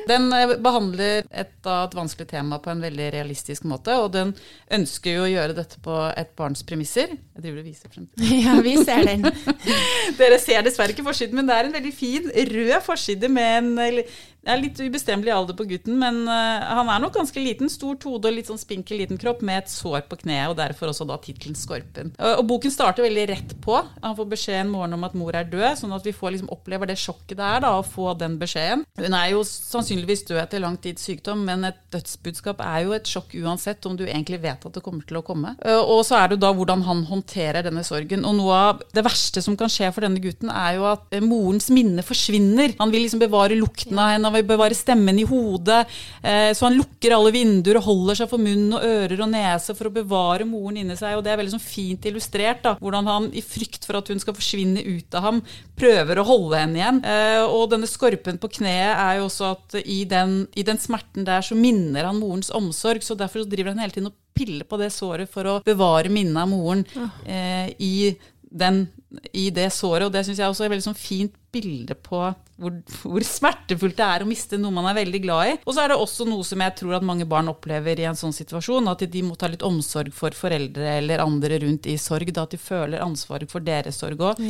Den 0.08 0.30
eh, 0.32 0.56
behandler 0.64 1.26
et, 1.28 1.54
et 1.60 1.96
vanskelig 1.96 2.28
tema 2.30 2.58
på 2.62 2.72
en 2.72 2.82
veldig 2.84 3.10
realistisk 3.12 3.66
måte, 3.68 3.96
og 4.00 4.12
den 4.16 4.32
ønsker 4.72 5.18
jo 5.18 5.26
å 5.26 5.30
gjøre 5.30 5.56
dette 5.58 5.80
på 5.84 5.98
et 6.14 6.32
barns 6.38 6.64
premisser. 6.66 7.12
Jeg 7.12 7.44
driver 7.44 7.60
og 7.60 7.68
viser 7.68 7.92
frem 7.92 8.08
til 8.08 8.36
Ja, 8.46 8.56
vi 8.64 8.78
ser 8.80 9.04
den. 9.10 9.26
Dere 10.20 10.40
ser 10.40 10.64
dessverre 10.64 10.96
ikke 10.96 11.06
forsiden, 11.06 11.36
men 11.36 11.50
det 11.50 11.58
er 11.58 11.68
en 11.68 11.76
veldig 11.76 11.96
fin 11.96 12.30
rød 12.54 12.78
forside 12.86 13.32
med 13.32 13.58
en 13.60 14.06
det 14.44 14.52
er 14.52 14.60
litt 14.60 14.80
ubestemmelig 14.80 15.32
alder 15.32 15.56
på 15.56 15.64
gutten, 15.70 15.96
men 15.96 16.18
uh, 16.28 16.60
han 16.76 16.90
er 16.92 17.00
nok 17.00 17.14
ganske 17.16 17.40
liten. 17.40 17.70
Stort 17.72 18.04
hode 18.04 18.28
og 18.28 18.36
litt 18.36 18.50
sånn 18.50 18.60
spinkel 18.60 19.00
liten 19.00 19.16
kropp 19.20 19.40
med 19.46 19.62
et 19.62 19.72
sår 19.72 20.04
på 20.10 20.18
kneet, 20.20 20.50
og 20.52 20.58
derfor 20.58 20.92
også 20.92 21.06
da 21.08 21.16
tittelen 21.22 21.56
'Skorpen'. 21.56 22.12
Og, 22.18 22.42
og 22.42 22.44
boken 22.52 22.74
starter 22.74 23.06
veldig 23.06 23.24
rett 23.32 23.54
på. 23.64 23.78
Han 24.04 24.16
får 24.18 24.28
beskjed 24.34 24.60
en 24.60 24.74
morgen 24.74 24.98
om 24.98 25.08
at 25.08 25.16
mor 25.16 25.32
er 25.32 25.48
død, 25.48 25.80
sånn 25.80 25.96
at 25.96 26.04
vi 26.04 26.12
får 26.12 26.36
liksom 26.36 26.52
opplever 26.52 26.92
det 26.92 26.98
sjokket 27.00 27.38
det 27.40 27.46
er 27.54 27.64
da, 27.64 27.72
å 27.78 27.86
få 27.86 28.12
den 28.20 28.36
beskjeden. 28.40 28.84
Hun 28.94 29.10
er 29.18 29.32
jo 29.32 29.40
sannsynligvis 29.42 30.20
død 30.28 30.36
etter 30.38 30.60
lang 30.62 30.76
tids 30.78 31.02
sykdom, 31.08 31.40
men 31.48 31.64
et 31.66 31.78
dødsbudskap 31.90 32.60
er 32.62 32.84
jo 32.84 32.92
et 32.94 33.08
sjokk 33.10 33.32
uansett 33.40 33.82
om 33.90 33.96
du 33.98 34.04
egentlig 34.04 34.38
vet 34.44 34.62
at 34.68 34.76
det 34.76 34.82
kommer 34.86 35.02
til 35.02 35.16
å 35.18 35.22
komme. 35.26 35.56
Eh, 35.66 35.80
Og 35.82 36.04
så 36.06 36.14
er 36.20 36.28
det 36.30 36.36
jo 36.36 36.42
da 36.44 36.52
hvordan 36.54 36.84
han 36.86 37.00
håndterer 37.08 37.66
denne 37.66 37.82
sorgen. 37.82 38.22
Og 38.22 38.36
noe 38.38 38.54
av 38.54 38.84
det 38.94 39.02
verste 39.02 39.42
som 39.42 39.56
kan 39.58 39.66
skje 39.66 39.88
for 39.90 40.06
denne 40.06 40.22
gutten, 40.22 40.46
er 40.46 40.76
jo 40.76 40.84
at 40.92 41.10
eh, 41.10 41.24
morens 41.26 41.66
minne 41.74 42.04
forsvinner. 42.06 42.76
Han 42.78 42.92
vil 42.94 43.02
liksom 43.02 43.24
bevare 43.24 43.58
lukten 43.58 43.98
av 43.98 44.12
henne, 44.12 44.30
han 44.30 44.36
vil 44.38 44.46
bevare 44.52 44.78
stemmen 44.78 45.18
i 45.18 45.26
hodet. 45.26 45.80
eh, 46.22 46.52
Så 46.54 46.68
han 46.68 46.78
lukker 46.78 47.16
alle 47.18 47.34
vinduer 47.34 47.80
og 47.82 47.88
holder 47.88 48.20
seg 48.22 48.30
for 48.30 48.38
munn 48.46 48.78
og 48.78 48.86
ører 48.92 49.26
og 49.26 49.32
nese 49.34 49.74
for 49.74 49.90
å 49.90 49.94
bevare 49.98 50.46
moren 50.46 50.78
inni 50.84 50.94
seg. 50.94 51.16
Og 51.18 51.26
det 51.26 51.34
er 51.34 51.42
veldig 51.42 51.56
sånn 51.56 51.66
fint 51.66 52.06
illustrert, 52.12 52.62
da. 52.62 52.76
Hvordan 52.78 53.10
han 53.10 53.28
i 53.34 53.42
frykt 53.42 53.90
for 53.90 53.98
at 53.98 54.14
hun 54.14 54.22
skal 54.22 54.38
forsvinne 54.38 54.86
ut 54.86 55.18
av 55.18 55.26
ham, 55.32 55.42
prøver 55.74 56.22
å 56.22 56.28
holde 56.30 56.62
henne 56.62 56.78
igjen. 56.78 57.02
Og 57.50 57.66
denne 57.74 57.90
skorpen 57.90 58.38
på 58.38 58.54
kneet 58.60 58.83
er 58.90 59.18
jo 59.18 59.28
også 59.28 59.52
at 59.54 59.78
i 59.84 60.02
den, 60.08 60.44
i 60.56 60.64
den 60.66 60.80
smerten 60.80 61.26
der 61.26 61.44
så 61.44 61.56
minner 61.58 62.08
han 62.08 62.20
morens 62.20 62.52
omsorg, 62.54 63.04
så 63.04 63.16
derfor 63.18 63.44
så 63.44 63.50
driver 63.50 63.74
han 63.74 63.82
hele 63.84 63.94
tiden 63.94 64.10
og 64.10 64.18
piller 64.34 64.66
på 64.66 64.78
det 64.80 64.90
såret 64.94 65.30
for 65.30 65.46
å 65.46 65.58
bevare 65.64 66.10
minnet 66.12 66.42
av 66.42 66.50
moren 66.50 66.82
eh, 67.26 67.70
i, 67.78 68.14
den, 68.50 68.84
i 69.32 69.48
det 69.54 69.68
såret. 69.74 70.08
Og 70.08 70.14
det 70.14 70.24
syns 70.26 70.40
jeg 70.42 70.50
også 70.50 70.64
er 70.64 70.70
et 70.70 70.74
veldig 70.74 70.88
sånn 70.88 70.98
fint 70.98 71.36
bilde 71.54 71.94
på 72.02 72.18
hvor, 72.58 72.74
hvor 73.02 73.24
smertefullt 73.26 73.96
det 73.98 74.06
er 74.06 74.24
å 74.24 74.28
miste 74.28 74.58
noe 74.60 74.74
man 74.74 74.88
er 74.90 74.98
veldig 74.98 75.20
glad 75.22 75.52
i. 75.52 75.54
Og 75.64 75.74
så 75.74 75.84
er 75.84 75.92
det 75.92 75.98
også 76.02 76.26
noe 76.28 76.46
som 76.46 76.62
jeg 76.62 76.76
tror 76.80 76.96
at 76.98 77.06
mange 77.06 77.26
barn 77.30 77.50
opplever 77.50 78.02
i 78.02 78.08
en 78.10 78.18
sånn 78.18 78.34
situasjon, 78.34 78.90
at 78.90 79.06
de 79.10 79.22
må 79.26 79.38
ta 79.38 79.50
litt 79.50 79.64
omsorg 79.66 80.14
for 80.14 80.34
foreldre 80.38 80.98
eller 80.98 81.22
andre 81.24 81.62
rundt 81.64 81.88
i 81.90 81.96
sorg. 82.00 82.34
Da 82.34 82.46
at 82.46 82.54
de 82.54 82.60
føler 82.62 83.02
ansvaret 83.04 83.50
for 83.50 83.64
deres 83.64 83.98
sorg 84.02 84.22
òg. 84.32 84.42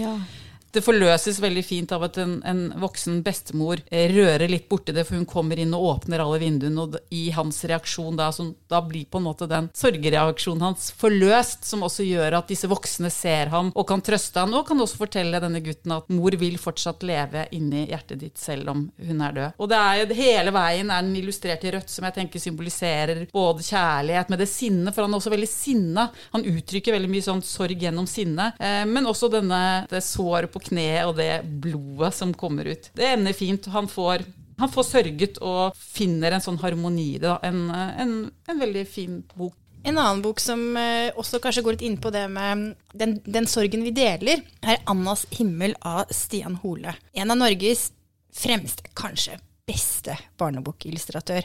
Det 0.74 0.82
forløses 0.82 1.38
veldig 1.38 1.62
fint 1.62 1.92
av 1.94 2.02
at 2.08 2.16
en, 2.18 2.38
en 2.42 2.62
voksen 2.82 3.20
bestemor 3.22 3.78
eh, 3.94 4.08
rører 4.10 4.50
litt 4.50 4.66
borti 4.70 4.94
det, 4.94 5.04
for 5.06 5.18
hun 5.20 5.28
kommer 5.28 5.60
inn 5.60 5.74
og 5.76 5.86
åpner 5.92 6.22
alle 6.24 6.40
vinduene, 6.42 6.82
og 6.82 6.96
i 7.14 7.28
hans 7.34 7.60
reaksjon 7.70 8.18
da, 8.18 8.30
da 8.70 8.80
blir 8.82 9.06
på 9.06 9.20
en 9.20 9.26
måte 9.28 9.46
den 9.50 9.68
sorgreaksjonen 9.76 10.64
hans 10.66 10.88
forløst, 10.98 11.62
som 11.68 11.84
også 11.86 12.06
gjør 12.08 12.40
at 12.40 12.50
disse 12.50 12.70
voksne 12.70 13.10
ser 13.14 13.52
ham 13.54 13.70
og 13.70 13.86
kan 13.86 14.02
trøste 14.02 14.42
ham, 14.42 14.56
og 14.58 14.66
kan 14.66 14.82
også 14.82 14.98
fortelle 15.04 15.38
denne 15.42 15.62
gutten 15.62 15.94
at 15.94 16.10
mor 16.10 16.34
vil 16.40 16.58
fortsatt 16.58 17.06
leve 17.06 17.46
inni 17.54 17.84
hjertet 17.92 18.24
ditt 18.24 18.42
selv 18.42 18.74
om 18.74 18.84
hun 18.98 19.22
er 19.22 19.38
død. 19.38 19.56
Og 19.62 19.70
det 19.70 19.78
er 19.78 20.00
jo 20.02 20.18
hele 20.18 20.54
veien 20.54 20.90
er 20.90 21.06
den 21.06 21.14
illustrert 21.22 21.68
i 21.68 21.74
rødt, 21.76 21.92
som 21.92 22.08
jeg 22.08 22.18
tenker 22.18 22.42
symboliserer 22.42 23.24
både 23.30 23.62
kjærlighet 23.66 24.34
med 24.34 24.42
det 24.42 24.50
sinnet, 24.50 24.90
for 24.90 25.06
han 25.06 25.14
er 25.14 25.22
også 25.22 25.34
veldig 25.36 25.50
sinna. 25.50 26.08
Han 26.34 26.50
uttrykker 26.50 26.98
veldig 26.98 27.14
mye 27.14 27.28
sånn 27.30 27.46
sorg 27.46 27.86
gjennom 27.86 28.10
sinne, 28.10 28.50
eh, 28.58 28.82
men 28.90 29.06
også 29.06 29.30
denne, 29.32 29.62
det 29.90 30.02
såret 30.04 30.50
på 30.50 30.63
kneet 30.68 31.08
og 31.08 31.18
det 31.18 31.42
blodet 31.62 32.12
som 32.16 32.34
kommer 32.36 32.68
ut. 32.70 32.90
Det 32.96 33.10
ender 33.14 33.36
fint. 33.36 33.66
Han 33.74 33.88
får, 33.90 34.24
han 34.60 34.72
får 34.72 34.88
sørget 34.90 35.42
og 35.44 35.76
finner 35.78 36.34
en 36.34 36.44
sånn 36.44 36.60
harmoni 36.62 37.14
i 37.16 37.20
det. 37.22 37.36
En, 37.46 37.68
en, 37.70 38.16
en 38.48 38.64
veldig 38.64 38.86
fin 38.90 39.20
bok. 39.34 39.56
En 39.84 39.98
annen 40.00 40.22
bok 40.24 40.40
som 40.40 40.60
eh, 40.80 41.10
også 41.12 41.42
kanskje 41.44 41.62
går 41.64 41.76
litt 41.76 41.82
inn 41.84 41.98
på 42.00 42.08
det 42.14 42.24
med 42.32 42.70
den, 42.96 43.18
den 43.28 43.48
sorgen 43.50 43.84
vi 43.84 43.92
deler, 43.92 44.40
er 44.64 44.80
'Annas 44.88 45.26
himmel' 45.36 45.76
av 45.84 46.08
Stian 46.08 46.56
Hole. 46.62 46.94
En 47.12 47.30
av 47.30 47.36
Norges 47.36 47.90
fremste, 48.32 48.88
kanskje 48.96 49.36
beste 49.68 50.16
barnebokillustratør, 50.40 51.44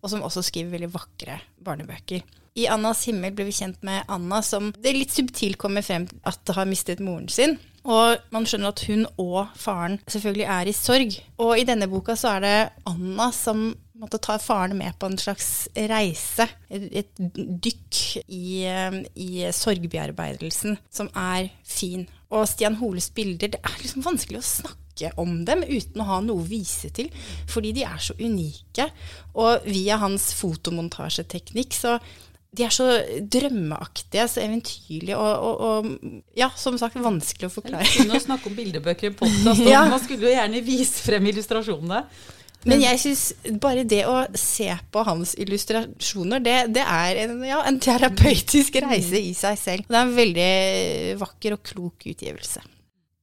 og 0.00 0.12
som 0.12 0.22
også 0.22 0.44
skriver 0.46 0.76
veldig 0.76 0.92
vakre 0.94 1.40
barnebøker. 1.58 2.22
I 2.54 2.68
'Annas 2.70 3.02
himmel' 3.08 3.34
ble 3.34 3.48
vi 3.50 3.58
kjent 3.58 3.82
med 3.82 4.06
Anna 4.06 4.38
som 4.42 4.70
det 4.78 4.94
litt 4.94 5.10
subtilt 5.14 5.58
kommer 5.58 5.82
frem 5.82 6.06
at 6.22 6.54
har 6.54 6.70
mistet 6.70 7.02
moren 7.02 7.28
sin. 7.28 7.58
Og 7.88 8.32
man 8.34 8.46
skjønner 8.48 8.74
at 8.74 8.82
hun 8.88 9.06
og 9.20 9.52
faren 9.56 10.00
selvfølgelig 10.04 10.48
er 10.56 10.68
i 10.68 10.76
sorg. 10.76 11.14
Og 11.40 11.54
i 11.56 11.64
denne 11.68 11.88
boka 11.88 12.16
så 12.18 12.36
er 12.36 12.44
det 12.44 12.56
Anna 12.90 13.30
som 13.34 13.70
måtte 14.00 14.20
ta 14.22 14.38
faren 14.40 14.78
med 14.78 14.96
på 14.98 15.10
en 15.10 15.18
slags 15.20 15.68
reise, 15.90 16.46
et 16.70 17.10
dykk 17.20 17.98
i, 18.32 18.64
eh, 18.64 19.00
i 19.14 19.44
sorgbearbeidelsen, 19.52 20.78
som 20.90 21.10
er 21.14 21.50
fin. 21.64 22.06
Og 22.30 22.48
Stian 22.48 22.78
Holes 22.80 23.10
bilder, 23.10 23.52
det 23.52 23.60
er 23.60 23.82
liksom 23.82 24.06
vanskelig 24.06 24.40
å 24.40 24.46
snakke 24.46 25.12
om 25.20 25.44
dem 25.44 25.64
uten 25.64 26.00
å 26.00 26.08
ha 26.08 26.20
noe 26.24 26.40
å 26.40 26.48
vise 26.48 26.90
til, 26.96 27.10
fordi 27.48 27.72
de 27.76 27.84
er 27.84 28.00
så 28.00 28.16
unike. 28.20 28.90
Og 29.34 29.68
via 29.68 30.00
hans 30.00 30.32
fotomontasjeteknikk 30.38 31.76
så 31.76 31.98
de 32.56 32.64
er 32.66 32.72
så 32.74 32.86
drømmeaktige, 33.30 34.24
så 34.28 34.42
eventyrlige 34.42 35.16
og, 35.16 35.44
og, 35.46 35.60
og 35.60 36.34
ja, 36.38 36.48
som 36.58 36.74
sagt, 36.80 36.98
vanskelig 36.98 37.46
å 37.46 37.54
forklare. 37.54 37.86
Kunne 37.94 38.18
å 38.18 38.22
snakke 38.24 38.50
om 38.50 38.56
bildebøker 38.58 39.12
i 39.12 39.14
podkast, 39.20 39.62
Ja. 39.70 39.84
man 39.90 40.02
skulle 40.02 40.26
jo 40.26 40.34
gjerne 40.34 40.62
vise 40.66 41.04
frem 41.06 41.30
illustrasjonene. 41.30 42.02
Men 42.68 42.82
jeg 42.82 42.98
syns 43.00 43.22
bare 43.62 43.86
det 43.88 44.02
å 44.04 44.18
se 44.36 44.66
på 44.92 45.04
hans 45.06 45.32
illustrasjoner, 45.40 46.42
det, 46.44 46.56
det 46.76 46.82
er 46.84 47.22
en, 47.22 47.38
ja, 47.46 47.62
en 47.64 47.78
terapeutisk 47.80 48.76
reise 48.84 49.16
i 49.16 49.30
seg 49.38 49.56
selv. 49.56 49.86
Det 49.88 49.96
er 49.96 50.04
en 50.04 50.18
veldig 50.18 50.50
vakker 51.22 51.56
og 51.56 51.62
klok 51.70 52.10
utgivelse. 52.12 52.60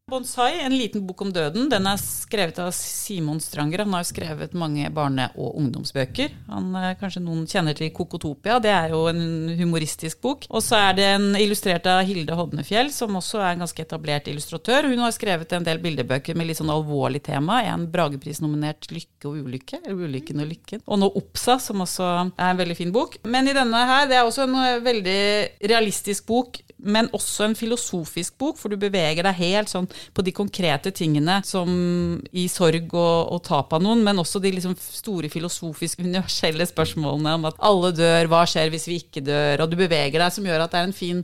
Bonsai, 0.07 0.61
en 0.61 0.77
liten 0.77 1.07
bok 1.07 1.21
om 1.21 1.31
døden. 1.35 1.65
Den 1.67 1.87
er 1.89 1.97
skrevet 1.99 2.55
av 2.63 2.69
Simon 2.71 3.41
Stranger. 3.43 3.81
Han 3.83 3.91
har 3.91 4.05
jo 4.05 4.07
skrevet 4.07 4.53
mange 4.55 4.87
barne- 4.95 5.25
og 5.35 5.57
ungdomsbøker. 5.59 6.29
Han, 6.47 6.69
eh, 6.75 6.93
kanskje 6.95 7.21
noen 7.25 7.41
kjenner 7.45 7.75
til 7.75 7.91
Kokotopia, 7.91 8.61
det 8.63 8.71
er 8.71 8.87
jo 8.91 9.07
en 9.07 9.49
humoristisk 9.59 10.21
bok. 10.21 10.45
Og 10.49 10.63
så 10.63 10.77
er 10.79 10.93
det 10.95 11.03
en 11.03 11.35
illustrert 11.35 11.85
av 11.91 12.05
Hilde 12.05 12.31
Hodnefjell, 12.31 12.89
som 12.89 13.17
også 13.19 13.41
er 13.41 13.51
en 13.51 13.65
ganske 13.65 13.83
etablert 13.83 14.29
illustratør. 14.31 14.87
Hun 14.87 14.99
har 14.99 15.11
skrevet 15.11 15.51
en 15.51 15.65
del 15.65 15.77
bildebøker 15.77 16.37
med 16.37 16.47
litt 16.47 16.61
sånn 16.61 16.71
alvorlig 16.71 17.21
tema. 17.23 17.61
En 17.65 17.85
Bragepris-nominert 17.91 18.87
'Lykke 18.87 19.25
og 19.25 19.43
ulykke', 19.43 19.81
eller 19.83 20.07
'Ulykken 20.07 20.39
og 20.39 20.47
lykken'. 20.47 20.81
Og 20.87 20.99
nå 20.99 21.11
'Opsa', 21.17 21.59
som 21.59 21.81
også 21.81 22.31
er 22.39 22.49
en 22.51 22.55
veldig 22.55 22.77
fin 22.77 22.93
bok. 22.93 23.17
Men 23.25 23.45
i 23.49 23.51
denne 23.51 23.75
her, 23.75 24.07
det 24.07 24.15
er 24.15 24.23
også 24.23 24.43
en 24.43 24.55
eh, 24.55 24.79
veldig 24.79 25.67
realistisk 25.67 26.25
bok 26.25 26.61
men 26.77 27.09
også 27.15 27.47
en 27.47 27.55
filosofisk 27.57 28.37
bok, 28.37 28.57
for 28.59 28.69
du 28.69 28.77
beveger 28.79 29.25
deg 29.25 29.39
helt 29.39 29.71
sånn 29.71 29.87
på 30.13 30.25
de 30.25 30.33
konkrete 30.35 30.91
tingene 30.95 31.39
som 31.47 31.69
i 32.31 32.47
sorg 32.51 32.93
og, 32.93 33.33
og 33.33 33.43
tap 33.47 33.75
av 33.75 33.83
noen, 33.83 34.03
men 34.05 34.21
også 34.21 34.41
de 34.43 34.53
liksom 34.55 34.75
store 34.79 35.31
filosofiske, 35.33 36.05
universelle 36.05 36.67
spørsmålene 36.69 37.35
om 37.37 37.47
at 37.49 37.61
alle 37.67 37.93
dør, 37.95 38.31
hva 38.31 38.45
skjer 38.49 38.73
hvis 38.73 38.89
vi 38.89 39.01
ikke 39.03 39.25
dør, 39.27 39.65
og 39.65 39.71
du 39.71 39.77
beveger 39.79 40.19
deg, 40.19 40.33
som 40.33 40.47
gjør 40.47 40.65
at 40.65 40.73
det 40.73 40.81
er 40.81 40.89
en 40.89 40.97
fin 40.97 41.23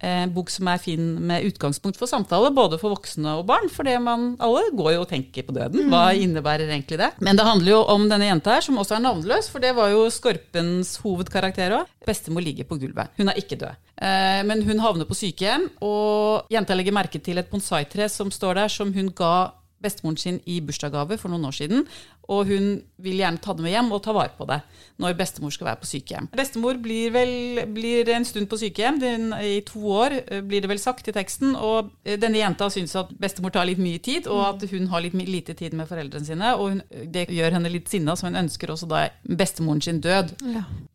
eh, 0.00 0.24
bok 0.32 0.50
som 0.52 0.68
er 0.72 0.80
fin 0.82 1.12
med 1.30 1.46
utgangspunkt 1.48 1.98
for 2.00 2.10
samtale, 2.10 2.50
både 2.56 2.78
for 2.80 2.94
voksne 2.96 3.36
og 3.40 3.46
barn. 3.50 3.68
For 3.72 3.88
man, 4.02 4.34
alle 4.42 4.66
går 4.76 4.94
jo 4.96 5.04
og 5.04 5.10
tenker 5.10 5.46
på 5.46 5.54
døden. 5.56 5.88
Hva 5.92 6.10
innebærer 6.16 6.68
egentlig 6.68 7.00
det? 7.00 7.12
Men 7.20 7.38
det 7.38 7.46
handler 7.46 7.74
jo 7.74 7.82
om 7.94 8.08
denne 8.10 8.30
jenta 8.30 8.56
her, 8.56 8.66
som 8.66 8.80
også 8.80 8.98
er 8.98 9.04
navnløs, 9.06 9.50
for 9.52 9.62
det 9.62 9.74
var 9.78 9.92
jo 9.92 10.08
Skorpens 10.12 10.96
hovedkarakter 11.04 11.78
òg. 11.80 11.94
Bestemor 12.08 12.44
ligger 12.44 12.68
på 12.68 12.80
gulvet. 12.80 13.12
Hun 13.20 13.32
er 13.32 13.40
ikke 13.40 13.60
død. 13.60 13.78
Eh, 14.00 14.42
men 14.48 14.64
hun 14.66 14.82
havner 14.82 15.08
på 15.08 15.16
sykehjem, 15.18 15.68
og 15.84 16.50
jenta 16.52 16.76
legger 16.76 16.96
merke 16.96 17.20
til 17.22 17.40
et 17.40 17.50
bonsai-tre 17.50 18.08
som 18.12 18.32
står 18.32 18.62
der, 18.62 18.72
som 18.72 18.92
hun 18.96 19.12
ga 19.16 19.34
bestemoren 19.80 20.18
sin 20.20 20.40
i 20.44 20.58
bursdagsgave 20.64 21.16
for 21.20 21.32
noen 21.32 21.46
år 21.48 21.56
siden. 21.56 21.86
Og 22.30 22.50
hun 22.50 22.70
vil 23.00 23.20
gjerne 23.22 23.40
ta 23.42 23.54
det 23.56 23.64
med 23.64 23.74
hjem 23.74 23.90
og 23.96 24.02
ta 24.04 24.14
vare 24.14 24.32
på 24.36 24.46
det 24.48 24.60
når 25.00 25.16
bestemor 25.16 25.52
skal 25.54 25.70
være 25.70 25.80
på 25.80 25.88
sykehjem. 25.88 26.28
Bestemor 26.36 26.76
blir 26.82 27.14
vel 27.14 27.62
blir 27.72 28.08
en 28.12 28.26
stund 28.28 28.50
på 28.50 28.58
sykehjem, 28.60 29.00
den, 29.00 29.30
i 29.32 29.60
to 29.66 29.80
år 29.96 30.18
eh, 30.20 30.42
blir 30.44 30.60
det 30.60 30.70
vel 30.70 30.82
sagt 30.82 31.08
i 31.08 31.14
teksten, 31.16 31.54
og 31.56 31.90
eh, 32.04 32.18
denne 32.20 32.40
jenta 32.42 32.68
syns 32.72 32.92
at 33.00 33.14
bestemor 33.20 33.54
tar 33.54 33.68
litt 33.68 33.80
mye 33.80 34.02
tid, 34.04 34.28
og 34.30 34.42
at 34.50 34.66
hun 34.70 34.90
har 34.92 35.04
litt 35.04 35.16
lite 35.16 35.56
tid 35.56 35.76
med 35.78 35.88
foreldrene 35.88 36.28
sine, 36.28 36.52
og 36.56 36.74
hun, 36.74 36.84
det 37.08 37.28
gjør 37.32 37.56
henne 37.56 37.72
litt 37.72 37.88
sinna, 37.90 38.16
så 38.16 38.28
hun 38.28 38.38
ønsker 38.42 38.74
også 38.74 38.90
da 38.90 39.06
bestemoren 39.24 39.82
sin 39.84 40.02
død. 40.04 40.36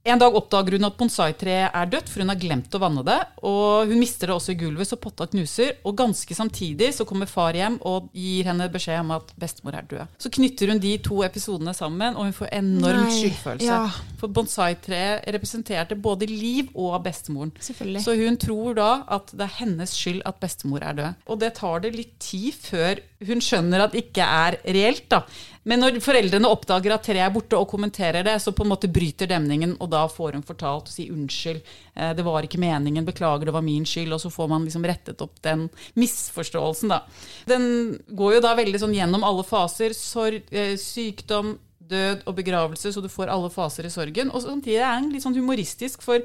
En 0.06 0.22
dag 0.22 0.36
oppdager 0.38 0.78
hun 0.78 0.86
at 0.86 0.98
bonsai-treet 1.00 1.74
er 1.74 1.90
dødt, 1.90 2.12
for 2.12 2.22
hun 2.22 2.30
har 2.30 2.38
glemt 2.38 2.76
å 2.78 2.82
vanne 2.82 3.02
det. 3.08 3.18
Og 3.50 3.90
hun 3.90 3.98
mister 3.98 4.30
det 4.30 4.36
også 4.36 4.54
i 4.54 4.60
gulvet, 4.60 4.86
så 4.86 5.00
potta 5.02 5.26
knuser. 5.32 5.80
Og 5.82 5.98
ganske 5.98 6.38
samtidig 6.38 6.92
så 6.94 7.08
kommer 7.10 7.30
far 7.30 7.58
hjem 7.58 7.80
og 7.90 8.12
gir 8.14 8.46
henne 8.52 8.70
beskjed 8.70 9.02
om 9.02 9.16
at 9.18 9.34
bestemor 9.42 9.80
er 9.80 9.88
død. 9.90 10.14
Så 10.22 10.30
knytter 10.38 10.70
hun 10.70 10.82
de 10.84 10.94
to 11.02 11.24
episodene 11.28 11.74
sammen, 11.76 12.16
og 12.16 12.28
hun 12.28 12.36
får 12.36 12.52
enorm 12.58 13.10
skyldfølelse. 13.12 13.66
ja. 13.68 14.12
For 14.20 14.32
bonsai-treet 14.32 15.26
representerte 15.36 15.96
både 16.00 16.28
liv 16.30 16.70
og 16.74 16.96
bestemoren. 17.04 17.52
Så 17.62 18.16
hun 18.18 18.38
tror 18.42 18.78
da 18.78 18.90
at 19.18 19.34
det 19.36 19.46
er 19.48 19.58
hennes 19.60 19.90
skyld 19.96 20.22
at 20.26 20.40
bestemor 20.42 20.84
er 20.86 20.94
død. 20.98 21.26
Og 21.28 21.40
det 21.42 21.54
tar 21.60 21.84
det 21.84 21.96
litt 21.96 22.16
tid 22.20 22.54
før 22.54 23.02
hun 23.26 23.42
skjønner 23.44 23.86
at 23.86 23.94
det 23.96 24.06
ikke 24.08 24.24
er 24.24 24.58
reelt, 24.66 25.06
da. 25.12 25.22
Men 25.66 25.82
når 25.82 25.98
foreldrene 26.06 26.50
oppdager 26.54 26.94
at 26.94 27.04
treet 27.08 27.26
er 27.26 27.34
borte 27.34 27.58
og 27.58 27.68
kommenterer 27.72 28.26
det, 28.26 28.36
så 28.42 28.54
på 28.54 28.62
en 28.66 28.70
måte 28.70 28.90
bryter 28.92 29.30
demningen, 29.32 29.76
og 29.82 29.90
da 29.90 30.04
får 30.12 30.38
hun 30.38 30.46
fortalt 30.46 30.92
å 30.92 30.94
si 30.94 31.08
unnskyld. 31.10 31.62
eh, 31.96 32.14
Det 32.14 32.26
var 32.26 32.46
ikke 32.46 32.62
meningen, 32.62 33.06
beklager, 33.08 33.50
det 33.50 33.56
var 33.56 33.66
min 33.66 33.86
skyld. 33.86 34.14
Og 34.14 34.22
så 34.22 34.30
får 34.30 34.50
man 34.52 34.66
liksom 34.68 34.86
rettet 34.86 35.22
opp 35.26 35.42
den 35.42 35.68
misforståelsen, 35.98 36.94
da. 36.94 37.02
Den 37.50 37.98
går 38.14 38.38
jo 38.38 38.42
da 38.46 38.56
veldig 38.58 38.82
sånn 38.84 38.94
gjennom 38.94 39.26
alle 39.26 39.44
faser. 39.44 39.94
Sorg, 39.98 40.44
eh, 40.52 40.76
sykdom, 40.78 41.58
død 41.86 42.24
og 42.26 42.36
begravelse, 42.38 42.94
så 42.94 43.02
du 43.02 43.10
får 43.10 43.30
alle 43.30 43.50
faser 43.54 43.86
i 43.86 43.94
sorgen. 43.94 44.32
Og 44.34 44.42
samtidig 44.42 44.82
er 44.82 45.02
den 45.02 45.12
litt 45.14 45.26
sånn 45.26 45.38
humoristisk, 45.38 46.02
for 46.02 46.22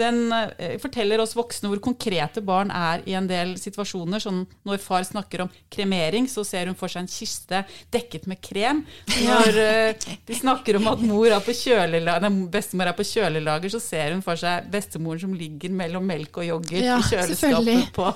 den 0.00 0.32
eh, 0.32 0.78
forteller 0.80 1.20
oss 1.20 1.34
voksne 1.36 1.68
hvor 1.68 1.80
konkrete 1.84 2.40
barn 2.44 2.70
er 2.72 3.02
i 3.08 3.16
en 3.18 3.26
del 3.28 3.54
situasjoner. 3.60 4.22
Sånn 4.22 4.42
når 4.66 4.80
far 4.80 5.04
snakker 5.04 5.44
om 5.44 5.50
kremering, 5.72 6.28
så 6.30 6.44
ser 6.46 6.70
hun 6.70 6.78
for 6.78 6.92
seg 6.92 7.04
en 7.04 7.10
kiste 7.12 7.62
dekket 7.92 8.28
med 8.30 8.40
krem. 8.44 8.82
Når 9.12 9.58
eh, 9.60 10.06
de 10.28 10.38
snakker 10.38 10.78
om 10.80 10.88
at 10.94 11.02
mor 11.04 11.28
er 11.28 11.44
på 11.44 11.54
kjølelager, 11.56 12.24
nei, 12.24 12.46
bestemor 12.52 12.92
er 12.92 12.96
på 12.96 13.06
kjølelager, 13.06 13.74
så 13.74 13.82
ser 13.84 14.16
hun 14.16 14.24
for 14.24 14.40
seg 14.40 14.70
bestemoren 14.72 15.20
som 15.26 15.34
ligger 15.36 15.74
mellom 15.76 16.06
melk 16.08 16.40
og 16.40 16.48
yoghurt 16.48 16.80
Ja, 16.80 16.96
i 16.96 17.08
kjøleskapet 17.10 17.92
på, 17.96 18.08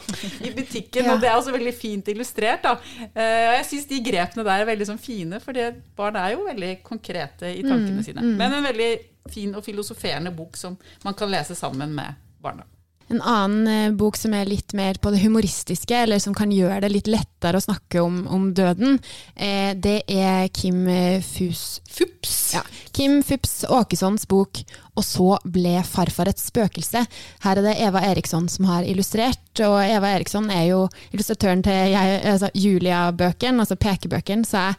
i 0.49 0.55
butikken. 0.57 1.03
Ja. 1.05 1.17
Og 1.17 1.21
det 1.21 1.31
er 1.31 1.37
også 1.37 1.55
veldig 1.57 1.75
fint 1.77 2.09
illustrert. 2.13 2.65
Da. 2.65 2.79
Eh, 3.13 3.59
jeg 3.59 3.69
syns 3.73 3.91
de 3.93 4.01
grepene 4.07 4.47
der 4.47 4.65
er 4.65 4.71
veldig 4.73 4.89
sånn 4.89 5.03
fine, 5.03 5.43
for 5.45 5.61
barn 5.99 6.17
er 6.21 6.33
jo 6.33 6.49
veldig 6.49 6.73
konkrete 6.87 7.53
i 7.53 7.61
tankene 7.67 8.05
sine. 8.07 8.25
Men 8.37 8.57
en 8.57 8.65
veldig 8.71 8.91
fin 9.33 9.55
og 9.55 9.65
filosoferende 9.65 10.33
bok 10.37 10.57
som 10.57 10.77
man 11.05 11.15
kan 11.15 11.31
lese 11.31 11.55
sammen 11.59 11.95
med 11.95 12.15
barna. 12.43 12.67
En 13.09 13.23
annen 13.23 13.69
eh, 13.71 13.93
bok 13.95 14.17
som 14.19 14.35
er 14.35 14.49
litt 14.51 14.73
mer 14.75 14.99
på 14.99 15.13
det 15.15 15.21
humoristiske, 15.23 15.95
eller 15.95 16.19
som 16.19 16.35
kan 16.35 16.51
gjøre 16.51 16.81
det 16.83 16.91
litt 16.91 17.11
lettere 17.11 17.61
å 17.61 17.63
snakke 17.63 18.03
om, 18.03 18.25
om 18.27 18.49
døden, 18.55 18.99
eh, 19.37 19.77
det 19.79 20.01
er 20.11 20.49
Kim 20.51 20.89
eh, 20.91 21.23
Fus... 21.23 21.79
Fups? 21.87 22.35
Ja. 22.57 22.65
Kim 22.97 23.21
Fups 23.27 23.65
Åkessons 23.71 24.27
bok 24.29 24.63
'Og 24.97 25.05
så 25.05 25.37
ble 25.45 25.83
farfar 25.85 26.31
et 26.31 26.41
spøkelse'. 26.41 27.03
Her 27.45 27.59
er 27.61 27.63
det 27.63 27.75
Eva 27.85 28.01
Eriksson 28.01 28.49
som 28.49 28.65
har 28.65 28.87
illustrert, 28.89 29.45
og 29.61 29.77
Eva 29.85 30.15
Eriksson 30.17 30.49
er 30.51 30.71
jo 30.71 30.87
illustratøren 31.13 31.63
til 31.63 31.93
jeg, 31.93 32.21
altså 32.25 32.49
Julia-bøkene, 32.55 33.61
altså 33.61 33.77
pekebøkene, 33.77 34.49
så 34.49 34.71
jeg 34.71 34.77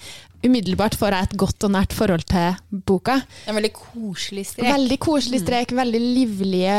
umiddelbart 0.48 0.96
får 0.98 1.16
jeg 1.16 1.28
et 1.28 1.36
godt 1.44 1.68
og 1.68 1.74
nært 1.76 1.94
forhold 1.96 2.26
til 2.30 2.58
boka. 2.88 3.20
Det 3.22 3.48
er 3.48 3.54
en 3.54 3.60
veldig 3.60 3.74
koselig 3.76 4.46
strek. 4.52 4.70
Veldig 4.72 5.00
koselig 5.04 5.42
strek, 5.44 5.74
veldig 5.78 6.02
livlige 6.02 6.78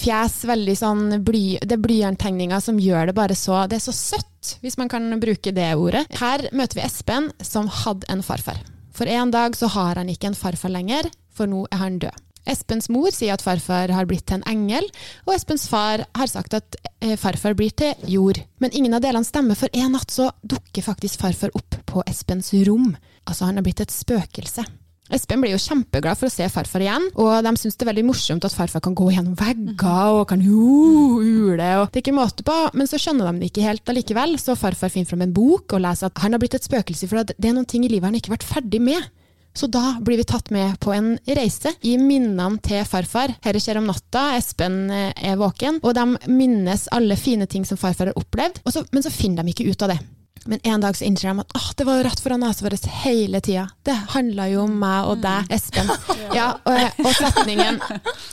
fjes. 0.00 0.40
veldig 0.50 0.76
sånn 0.78 1.04
bly, 1.26 1.44
Det 1.60 1.76
er 1.76 1.84
blyanttegninger 1.84 2.60
som 2.64 2.78
gjør 2.80 3.10
det 3.10 3.14
bare 3.18 3.36
så 3.38 3.66
Det 3.68 3.80
er 3.80 3.86
så 3.90 3.94
søtt, 3.96 4.56
hvis 4.62 4.78
man 4.78 4.88
kan 4.88 5.10
bruke 5.20 5.52
det 5.52 5.74
ordet. 5.76 6.06
Her 6.20 6.48
møter 6.52 6.80
vi 6.80 6.86
Espen, 6.86 7.30
som 7.42 7.68
hadde 7.68 8.08
en 8.08 8.22
farfar. 8.22 8.62
For 8.92 9.06
en 9.06 9.30
dag 9.30 9.56
så 9.56 9.68
har 9.68 9.96
han 9.96 10.08
ikke 10.08 10.32
en 10.32 10.38
farfar 10.38 10.72
lenger, 10.72 11.10
for 11.32 11.46
nå 11.46 11.66
er 11.70 11.76
han 11.76 11.98
død. 11.98 12.29
Espens 12.48 12.88
mor 12.92 13.10
sier 13.12 13.34
at 13.34 13.44
farfar 13.44 13.92
har 13.92 14.08
blitt 14.08 14.26
til 14.28 14.40
en 14.40 14.46
engel, 14.48 14.86
og 15.26 15.34
Espens 15.34 15.66
far 15.70 16.06
har 16.16 16.30
sagt 16.30 16.56
at 16.56 16.78
eh, 17.00 17.16
farfar 17.20 17.56
blir 17.58 17.74
til 17.76 17.94
jord. 18.10 18.40
Men 18.62 18.72
ingen 18.72 18.96
av 18.96 19.04
delene 19.04 19.26
stemmer, 19.28 19.58
for 19.58 19.72
en 19.76 19.92
natt 19.96 20.12
så 20.14 20.30
dukker 20.42 20.86
faktisk 20.86 21.20
farfar 21.20 21.52
opp 21.58 21.80
på 21.86 22.04
Espens 22.10 22.52
rom. 22.66 22.94
Altså, 23.26 23.46
han 23.48 23.60
har 23.60 23.66
blitt 23.66 23.84
et 23.84 23.94
spøkelse. 23.94 24.64
Espen 25.10 25.42
blir 25.42 25.56
jo 25.56 25.58
kjempeglad 25.58 26.18
for 26.18 26.28
å 26.28 26.32
se 26.32 26.46
farfar 26.52 26.84
igjen, 26.84 27.08
og 27.18 27.32
de 27.42 27.52
syns 27.58 27.74
det 27.74 27.82
er 27.82 27.90
veldig 27.90 28.04
morsomt 28.06 28.44
at 28.46 28.54
farfar 28.54 28.82
kan 28.84 28.94
gå 28.94 29.08
gjennom 29.10 29.34
vegger 29.38 30.18
og 30.20 30.22
kan 30.30 30.42
jo, 30.44 31.18
ule, 31.18 31.70
og 31.80 31.88
det 31.90 31.98
er 31.98 32.04
ikke 32.04 32.14
måte 32.14 32.46
på, 32.46 32.58
men 32.78 32.86
så 32.86 33.00
skjønner 33.00 33.26
de 33.32 33.42
det 33.42 33.50
ikke 33.50 33.66
helt 33.66 33.90
allikevel, 33.90 34.36
så 34.38 34.54
farfar 34.58 34.92
finner 34.94 35.10
fram 35.10 35.24
en 35.26 35.34
bok 35.34 35.74
og 35.74 35.82
leser 35.82 36.12
at 36.12 36.22
han 36.22 36.36
har 36.36 36.42
blitt 36.42 36.54
et 36.60 36.68
spøkelse, 36.68 37.10
for 37.10 37.26
det 37.26 37.34
er 37.42 37.56
noen 37.56 37.66
ting 37.70 37.86
i 37.86 37.90
livet 37.90 38.06
han 38.06 38.20
ikke 38.20 38.30
har 38.30 38.38
vært 38.38 38.52
ferdig 38.52 38.82
med. 38.86 39.10
Så 39.56 39.66
da 39.66 39.96
blir 40.00 40.20
vi 40.20 40.24
tatt 40.24 40.50
med 40.54 40.78
på 40.80 40.92
en 40.94 41.16
reise 41.26 41.72
i 41.82 41.96
minnene 41.98 42.60
til 42.62 42.84
farfar. 42.86 43.34
Dette 43.42 43.60
skjer 43.62 43.80
om 43.80 43.88
natta, 43.90 44.36
Espen 44.38 44.84
eh, 44.94 45.10
er 45.32 45.40
våken, 45.40 45.80
og 45.82 45.94
de 45.96 46.06
minnes 46.30 46.86
alle 46.94 47.18
fine 47.18 47.48
ting 47.50 47.66
som 47.66 47.80
farfar 47.80 48.12
har 48.12 48.20
opplevd, 48.20 48.62
så, 48.70 48.84
men 48.94 49.04
så 49.04 49.10
finner 49.10 49.42
de 49.42 49.54
ikke 49.54 49.66
ut 49.72 49.86
av 49.86 49.94
det. 49.94 49.98
Men 50.46 50.62
en 50.64 50.80
dag 50.80 50.96
så 50.96 51.04
innser 51.04 51.28
de 51.28 51.42
at 51.42 51.56
«Åh, 51.58 51.66
det 51.76 51.84
var 51.84 51.98
jo 51.98 52.04
rett 52.06 52.22
foran 52.22 52.40
nesa 52.40 52.64
vår 52.64 52.78
hele 53.02 53.40
tida. 53.44 53.66
Det 53.84 53.96
handla 54.14 54.46
jo 54.48 54.62
om 54.64 54.78
meg 54.80 55.10
og 55.10 55.20
deg, 55.24 55.50
Espen. 55.52 55.90
Ja, 56.38 56.54
og, 56.64 57.02
og 57.02 57.12
setningen, 57.18 57.80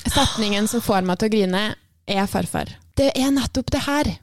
setningen 0.06 0.70
som 0.70 0.84
får 0.86 1.04
meg 1.08 1.20
til 1.20 1.28
å 1.28 1.34
grine, 1.34 1.64
er 2.08 2.30
farfar. 2.32 2.72
Det 2.96 3.10
er 3.18 3.34
nettopp 3.34 3.74
det 3.74 3.84
her. 3.90 4.14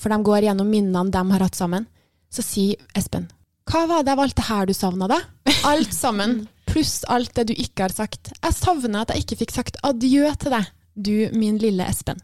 For 0.00 0.12
de 0.12 0.18
går 0.24 0.48
gjennom 0.48 0.68
minnene 0.68 1.12
de 1.12 1.22
har 1.32 1.44
hatt 1.46 1.56
sammen. 1.56 1.86
Så 2.30 2.44
sier 2.44 2.80
Espen, 2.98 3.28
hva 3.70 3.86
var 3.86 4.02
det 4.02 4.14
av 4.16 4.20
alt 4.24 4.36
det 4.38 4.48
her 4.48 4.66
du 4.66 4.74
savna, 4.74 5.06
da? 5.10 5.20
Alt 5.68 5.94
sammen, 5.94 6.42
pluss 6.70 7.00
alt 7.10 7.34
det 7.38 7.50
du 7.50 7.54
ikke 7.54 7.86
har 7.86 7.94
sagt. 7.94 8.32
Jeg 8.34 8.56
savna 8.58 9.04
at 9.04 9.14
jeg 9.14 9.24
ikke 9.24 9.42
fikk 9.44 9.54
sagt 9.54 9.80
adjø 9.86 10.30
til 10.42 10.54
deg, 10.56 10.68
du 11.00 11.30
min 11.38 11.56
lille 11.62 11.86
Espen. 11.86 12.18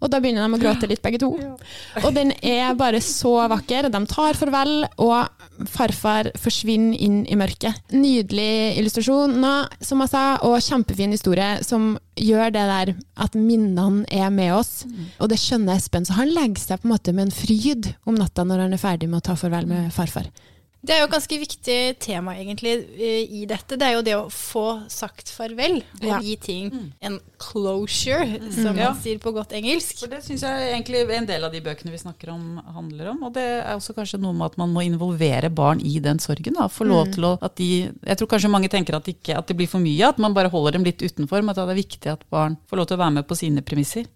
Og 0.00 0.08
da 0.10 0.18
begynner 0.22 0.48
de 0.48 0.56
å 0.56 0.60
gråte 0.62 0.88
litt, 0.88 1.02
begge 1.04 1.20
to. 1.20 1.28
Og 2.04 2.14
den 2.16 2.32
er 2.40 2.72
bare 2.78 3.02
så 3.04 3.34
vakker. 3.52 3.90
De 3.92 4.00
tar 4.08 4.38
farvel, 4.40 4.86
og 5.04 5.68
farfar 5.68 6.30
forsvinner 6.40 6.96
inn 6.96 7.20
i 7.28 7.36
mørket. 7.38 7.92
Nydelig 7.92 8.78
illustrasjoner, 8.80 9.68
som 9.84 10.00
jeg 10.00 10.12
sa, 10.14 10.24
og 10.48 10.56
kjempefin 10.64 11.12
historie 11.12 11.58
som 11.66 11.92
gjør 12.16 12.54
det 12.56 12.64
der 12.72 12.94
at 13.20 13.36
minnene 13.36 14.06
er 14.08 14.32
med 14.32 14.54
oss. 14.56 14.86
Og 15.20 15.28
det 15.30 15.38
skjønner 15.44 15.76
Espen, 15.76 16.08
så 16.08 16.16
han 16.18 16.32
legger 16.32 16.64
seg 16.64 16.80
på 16.80 16.88
en 16.88 16.96
måte 16.96 17.14
med 17.14 17.28
en 17.28 17.36
fryd 17.36 17.92
om 18.08 18.16
natta 18.16 18.48
når 18.48 18.64
han 18.64 18.78
er 18.78 18.82
ferdig 18.82 19.12
med 19.12 19.20
å 19.20 19.28
ta 19.28 19.36
farvel 19.38 19.68
med 19.68 19.92
farfar. 19.94 20.32
Det 20.80 20.94
er 20.94 21.02
jo 21.02 21.08
et 21.10 21.12
ganske 21.12 21.36
viktig 21.42 21.78
tema 22.00 22.32
egentlig 22.40 22.70
eh, 22.96 23.24
i 23.40 23.42
dette. 23.48 23.76
Det 23.76 23.84
er 23.84 23.98
jo 23.98 24.04
det 24.06 24.14
å 24.16 24.30
få 24.32 24.62
sagt 24.88 25.28
farvel 25.28 25.82
og 26.00 26.06
Ja. 26.08 26.20
gi 26.24 26.36
ting 26.40 26.70
en 27.04 27.18
closure, 27.38 28.38
som 28.52 28.76
Ja. 28.78 28.92
man 28.92 29.00
sier 29.02 29.18
på 29.20 29.32
godt 29.36 29.52
engelsk. 29.52 29.98
For 30.00 30.08
det 30.08 30.22
syns 30.24 30.40
jeg 30.40 30.70
egentlig 30.72 31.02
en 31.18 31.26
del 31.26 31.44
av 31.44 31.52
de 31.52 31.60
bøkene 31.60 31.92
vi 31.92 31.98
snakker 32.00 32.30
om, 32.32 32.62
handler 32.74 33.10
om. 33.10 33.22
Og 33.24 33.34
det 33.34 33.44
er 33.44 33.74
også 33.76 33.92
kanskje 33.94 34.20
noe 34.20 34.32
med 34.32 34.46
at 34.52 34.56
man 34.58 34.72
må 34.72 34.80
involvere 34.86 35.50
barn 35.52 35.80
i 35.84 35.98
den 36.00 36.18
sorgen. 36.18 36.54
Da. 36.56 36.68
Få 36.68 36.86
lov 36.88 37.12
til 37.12 37.24
å 37.28 37.38
at 37.42 37.56
de 37.56 37.90
Jeg 38.06 38.16
tror 38.16 38.26
kanskje 38.28 38.50
mange 38.50 38.68
tenker 38.70 38.96
at, 38.96 39.04
ikke, 39.04 39.36
at 39.36 39.46
det 39.46 39.56
blir 39.56 39.68
for 39.68 39.78
mye, 39.80 40.08
at 40.08 40.18
man 40.18 40.32
bare 40.32 40.48
holder 40.50 40.72
dem 40.72 40.84
litt 40.84 40.98
utenfor. 41.02 41.42
Men 41.44 41.50
at 41.50 41.56
det 41.56 41.68
er 41.76 41.82
viktig 41.82 42.06
at 42.10 42.24
barn 42.30 42.56
får 42.70 42.76
lov 42.76 42.86
til 42.88 42.96
å 42.96 43.00
være 43.04 43.12
med 43.20 43.28
på 43.28 43.36
sine 43.36 43.60
premisser. 43.62 44.06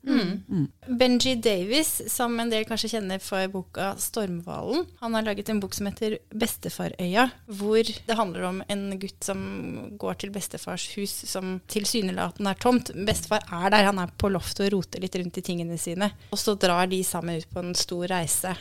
Benji 0.89 1.37
Davis, 1.41 2.03
som 2.13 2.39
en 2.41 2.51
del 2.51 2.65
kanskje 2.65 2.91
kjenner 2.97 3.21
for 3.21 3.47
boka 3.49 3.95
'Stormhvalen', 3.97 4.87
han 5.01 5.15
har 5.15 5.23
laget 5.23 5.49
en 5.51 5.61
bok 5.61 5.75
som 5.75 5.87
heter 5.87 6.19
'Bestefarøya', 6.55 7.31
hvor 7.47 7.83
det 7.83 8.17
handler 8.17 8.43
om 8.49 8.63
en 8.69 8.99
gutt 8.99 9.25
som 9.25 9.39
går 9.99 10.15
til 10.15 10.31
bestefars 10.31 10.87
hus, 10.97 11.13
som 11.29 11.61
tilsynelatende 11.69 12.51
er 12.51 12.61
tomt. 12.61 12.91
Bestefar 13.07 13.43
er 13.51 13.71
der, 13.71 13.85
han 13.91 13.99
er 13.99 14.13
på 14.19 14.29
loftet 14.29 14.69
og 14.69 14.79
roter 14.79 15.01
litt 15.01 15.17
rundt 15.17 15.39
i 15.39 15.43
tingene 15.43 15.79
sine. 15.79 16.11
Og 16.31 16.39
så 16.39 16.55
drar 16.55 16.87
de 16.87 17.03
sammen 17.05 17.37
ut 17.41 17.51
på 17.51 17.63
en 17.63 17.75
stor 17.75 18.07
reise. 18.09 18.55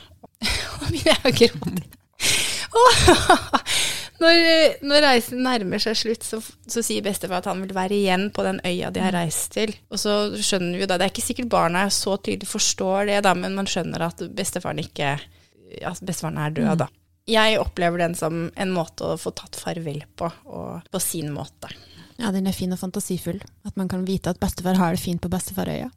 Og 0.82 0.90
begynner 0.90 1.20
jeg 1.24 1.30
å 1.30 1.38
gråte. 1.40 2.00
Når, 4.24 4.38
når 4.88 5.04
reisen 5.04 5.42
nærmer 5.44 5.82
seg 5.84 5.98
slutt, 6.00 6.24
så, 6.24 6.38
så 6.40 6.84
sier 6.86 7.04
bestefar 7.04 7.42
at 7.42 7.50
han 7.50 7.60
vil 7.64 7.74
være 7.76 7.98
igjen 7.98 8.30
på 8.32 8.46
den 8.46 8.62
øya 8.64 8.92
de 8.94 9.02
har 9.04 9.16
reist 9.18 9.52
til. 9.58 9.74
Og 9.92 10.00
så 10.00 10.14
skjønner 10.38 10.78
vi 10.78 10.86
jo 10.86 10.88
da, 10.88 10.96
Det 10.98 11.08
er 11.08 11.12
ikke 11.12 11.26
sikkert 11.26 11.52
barna 11.52 11.82
så 11.92 12.16
tydelig 12.16 12.48
forstår 12.48 13.10
det, 13.10 13.20
da, 13.26 13.34
men 13.36 13.58
man 13.58 13.68
skjønner 13.68 14.08
at 14.08 14.24
bestefaren 14.38 14.80
ikke 14.84 15.18
at 15.82 16.04
bestefaren 16.06 16.38
er 16.38 16.54
død. 16.56 16.76
da. 16.86 16.88
Jeg 17.30 17.60
opplever 17.62 18.02
den 18.02 18.16
som 18.20 18.50
en 18.60 18.72
måte 18.76 19.14
å 19.14 19.20
få 19.20 19.32
tatt 19.32 19.56
farvel 19.56 20.02
på, 20.20 20.28
og 20.44 20.88
på 20.92 21.00
sin 21.00 21.32
måte. 21.32 21.72
Ja, 22.20 22.34
den 22.36 22.48
er 22.48 22.56
fin 22.56 22.74
og 22.76 22.82
fantasifull. 22.82 23.40
At 23.64 23.78
man 23.80 23.90
kan 23.92 24.04
vite 24.06 24.34
at 24.34 24.42
bestefar 24.44 24.78
har 24.80 24.96
det 24.96 25.04
fint 25.04 25.24
på 25.24 25.32
bestefarøya. 25.32 25.90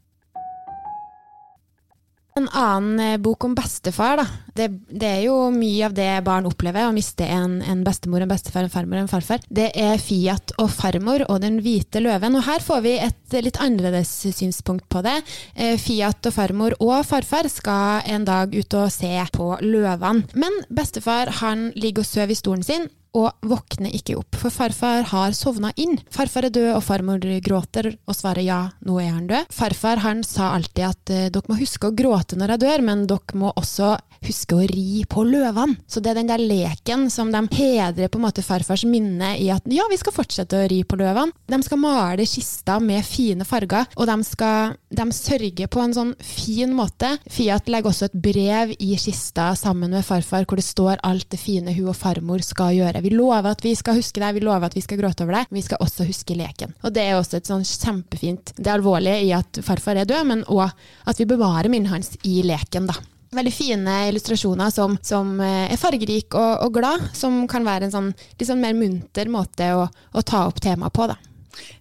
En 2.37 2.49
annen 2.53 3.01
eh, 3.01 3.17
bok 3.17 3.45
om 3.45 3.55
bestefar, 3.57 4.21
da. 4.21 4.27
Det, 4.57 4.67
det 4.89 5.09
er 5.09 5.23
jo 5.25 5.37
mye 5.53 5.87
av 5.87 5.95
det 5.97 6.09
barn 6.25 6.49
opplever, 6.49 6.85
å 6.85 6.93
miste 6.93 7.25
en, 7.25 7.59
en 7.65 7.81
bestemor, 7.85 8.21
en 8.25 8.29
bestefar, 8.29 8.67
en 8.67 8.73
farmor, 8.73 9.01
en 9.01 9.09
farfar. 9.09 9.41
Det 9.49 9.71
er 9.73 9.97
Fiat 10.01 10.53
og 10.61 10.69
farmor 10.73 11.25
og 11.31 11.41
Den 11.45 11.59
hvite 11.65 12.01
løven. 12.05 12.37
Og 12.37 12.45
her 12.45 12.65
får 12.65 12.85
vi 12.85 12.95
et 13.01 13.39
litt 13.41 13.61
annerledes 13.65 14.13
synspunkt 14.37 14.85
på 14.93 15.01
det. 15.07 15.17
Eh, 15.55 15.77
Fiat 15.81 16.29
og 16.29 16.37
farmor 16.37 16.77
og 16.77 17.01
farfar 17.09 17.49
skal 17.53 18.05
en 18.13 18.29
dag 18.29 18.53
ut 18.53 18.79
og 18.83 18.93
se 18.93 19.13
på 19.33 19.51
løvene. 19.65 20.29
Men 20.37 20.61
bestefar 20.69 21.33
han 21.41 21.71
ligger 21.77 22.05
og 22.05 22.11
sover 22.11 22.37
i 22.37 22.39
stolen 22.39 22.65
sin, 22.67 22.89
og 23.17 23.47
våkner 23.47 23.95
ikke 23.97 24.17
opp, 24.21 24.37
for 24.37 24.53
farfar 24.53 25.07
har 25.13 25.37
sovna 25.37 25.73
inn. 25.81 25.97
Farfar 26.13 26.49
er 26.49 26.55
død, 26.55 26.73
og 26.77 26.85
farmor 26.85 27.23
gråter 27.45 27.93
og 28.07 28.17
svarer 28.17 28.47
ja, 28.47 28.61
nå 28.87 28.99
er 29.01 29.15
han 29.15 29.29
død. 29.31 29.53
Farfar 29.55 30.03
han 30.05 30.25
sa 30.27 30.53
alltid 30.57 30.85
at 30.89 31.15
eh, 31.15 31.29
dere 31.33 31.51
må 31.51 31.59
huske 31.61 31.91
å 31.91 31.97
gråte 31.97 32.39
når 32.39 32.57
jeg 32.57 32.65
dør, 32.67 32.87
men 32.91 33.07
dere 33.09 33.41
må 33.41 33.53
også 33.57 33.95
huske 34.27 34.57
å 34.57 34.67
ri 34.69 35.05
på 35.09 35.25
løvene. 35.27 35.79
Så 35.89 36.03
det 36.03 36.13
er 36.13 36.21
den 36.21 36.31
der 36.31 36.43
leken 36.43 37.07
som 37.13 37.31
de 37.33 37.43
hedrer 37.57 38.11
på 38.11 38.21
en 38.21 38.27
måte 38.27 38.45
farfars 38.45 38.87
minne 38.89 39.35
i 39.41 39.51
at 39.55 39.67
ja, 39.71 39.87
vi 39.91 39.99
skal 40.01 40.15
fortsette 40.17 40.59
å 40.59 40.69
ri 40.71 40.83
på 40.85 40.99
løvene. 41.01 41.35
De 41.47 41.61
skal 41.65 41.81
male 41.81 42.27
kista 42.29 42.79
med 42.83 43.05
fine 43.07 43.47
farger, 43.49 43.89
og 43.97 44.09
de 44.11 44.19
skal 44.27 44.77
de 44.97 45.07
sørger 45.13 45.69
på 45.71 45.83
en 45.83 45.95
sånn 45.95 46.13
fin 46.23 46.73
måte. 46.77 47.17
Fiat 47.33 47.69
legger 47.71 47.91
også 47.91 48.09
et 48.09 48.19
brev 48.23 48.73
i 48.79 48.95
kista 49.01 49.51
sammen 49.59 49.93
med 49.93 50.07
farfar 50.07 50.47
hvor 50.47 50.61
det 50.61 50.67
står 50.67 51.03
alt 51.07 51.29
det 51.33 51.41
fine 51.41 51.75
hun 51.77 51.91
og 51.93 51.99
farmor 51.99 52.43
skal 52.45 52.75
gjøre. 52.77 52.96
Vi 53.05 53.13
lover 53.15 53.51
at 53.53 53.65
vi 53.65 53.75
skal 53.79 53.99
huske 53.99 54.23
deg, 54.23 54.37
vi 54.37 54.45
lover 54.45 54.69
at 54.69 54.77
vi 54.77 54.85
skal 54.85 55.01
gråte 55.01 55.25
over 55.25 55.39
deg. 55.41 55.51
Vi 55.55 55.65
skal 55.65 55.83
også 55.85 56.07
huske 56.09 56.37
leken. 56.39 56.75
Og 56.83 56.95
det 56.95 57.05
er 57.05 57.19
også 57.19 57.41
et 57.41 57.51
sånn 57.51 57.65
kjempefint 57.67 58.55
Det 58.57 58.73
alvorlige 58.73 59.25
i 59.27 59.35
at 59.37 59.61
farfar 59.65 60.01
er 60.01 60.09
død, 60.09 60.25
men 60.31 60.47
òg 60.53 60.71
at 61.07 61.21
vi 61.21 61.29
bevarer 61.29 61.71
minnet 61.73 61.93
hans 61.93 62.17
i 62.27 62.41
leken, 62.47 62.89
da. 62.91 62.97
Veldig 63.37 63.53
fine 63.53 63.95
illustrasjoner 64.09 64.71
som, 64.73 64.95
som 65.05 65.35
eh, 65.45 65.67
er 65.73 65.81
fargerike 65.81 66.39
og, 66.39 66.67
og, 66.67 66.77
glad, 66.79 67.09
som 67.17 67.43
kan 67.51 67.67
være 67.67 67.89
en 67.89 67.95
sånn 67.95 68.13
sånn 68.39 68.63
mer 68.63 68.77
munter 68.79 69.29
måte 69.29 69.67
å, 69.75 69.89
å 69.91 70.23
ta 70.23 70.47
opp 70.47 70.63
temaet 70.63 70.95
på. 70.95 71.09
da. 71.11 71.19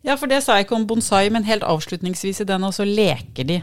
Ja, 0.06 0.15
for 0.17 0.32
det 0.32 0.41
sa 0.43 0.58
jeg 0.58 0.67
ikke 0.67 0.78
om 0.80 0.88
bonsai, 0.89 1.28
men 1.34 1.47
helt 1.47 1.65
avslutningsvis 1.67 2.41
i 2.43 2.49
den, 2.49 2.65
og 2.65 2.73
så 2.75 2.88
leker 2.88 3.47
de 3.47 3.62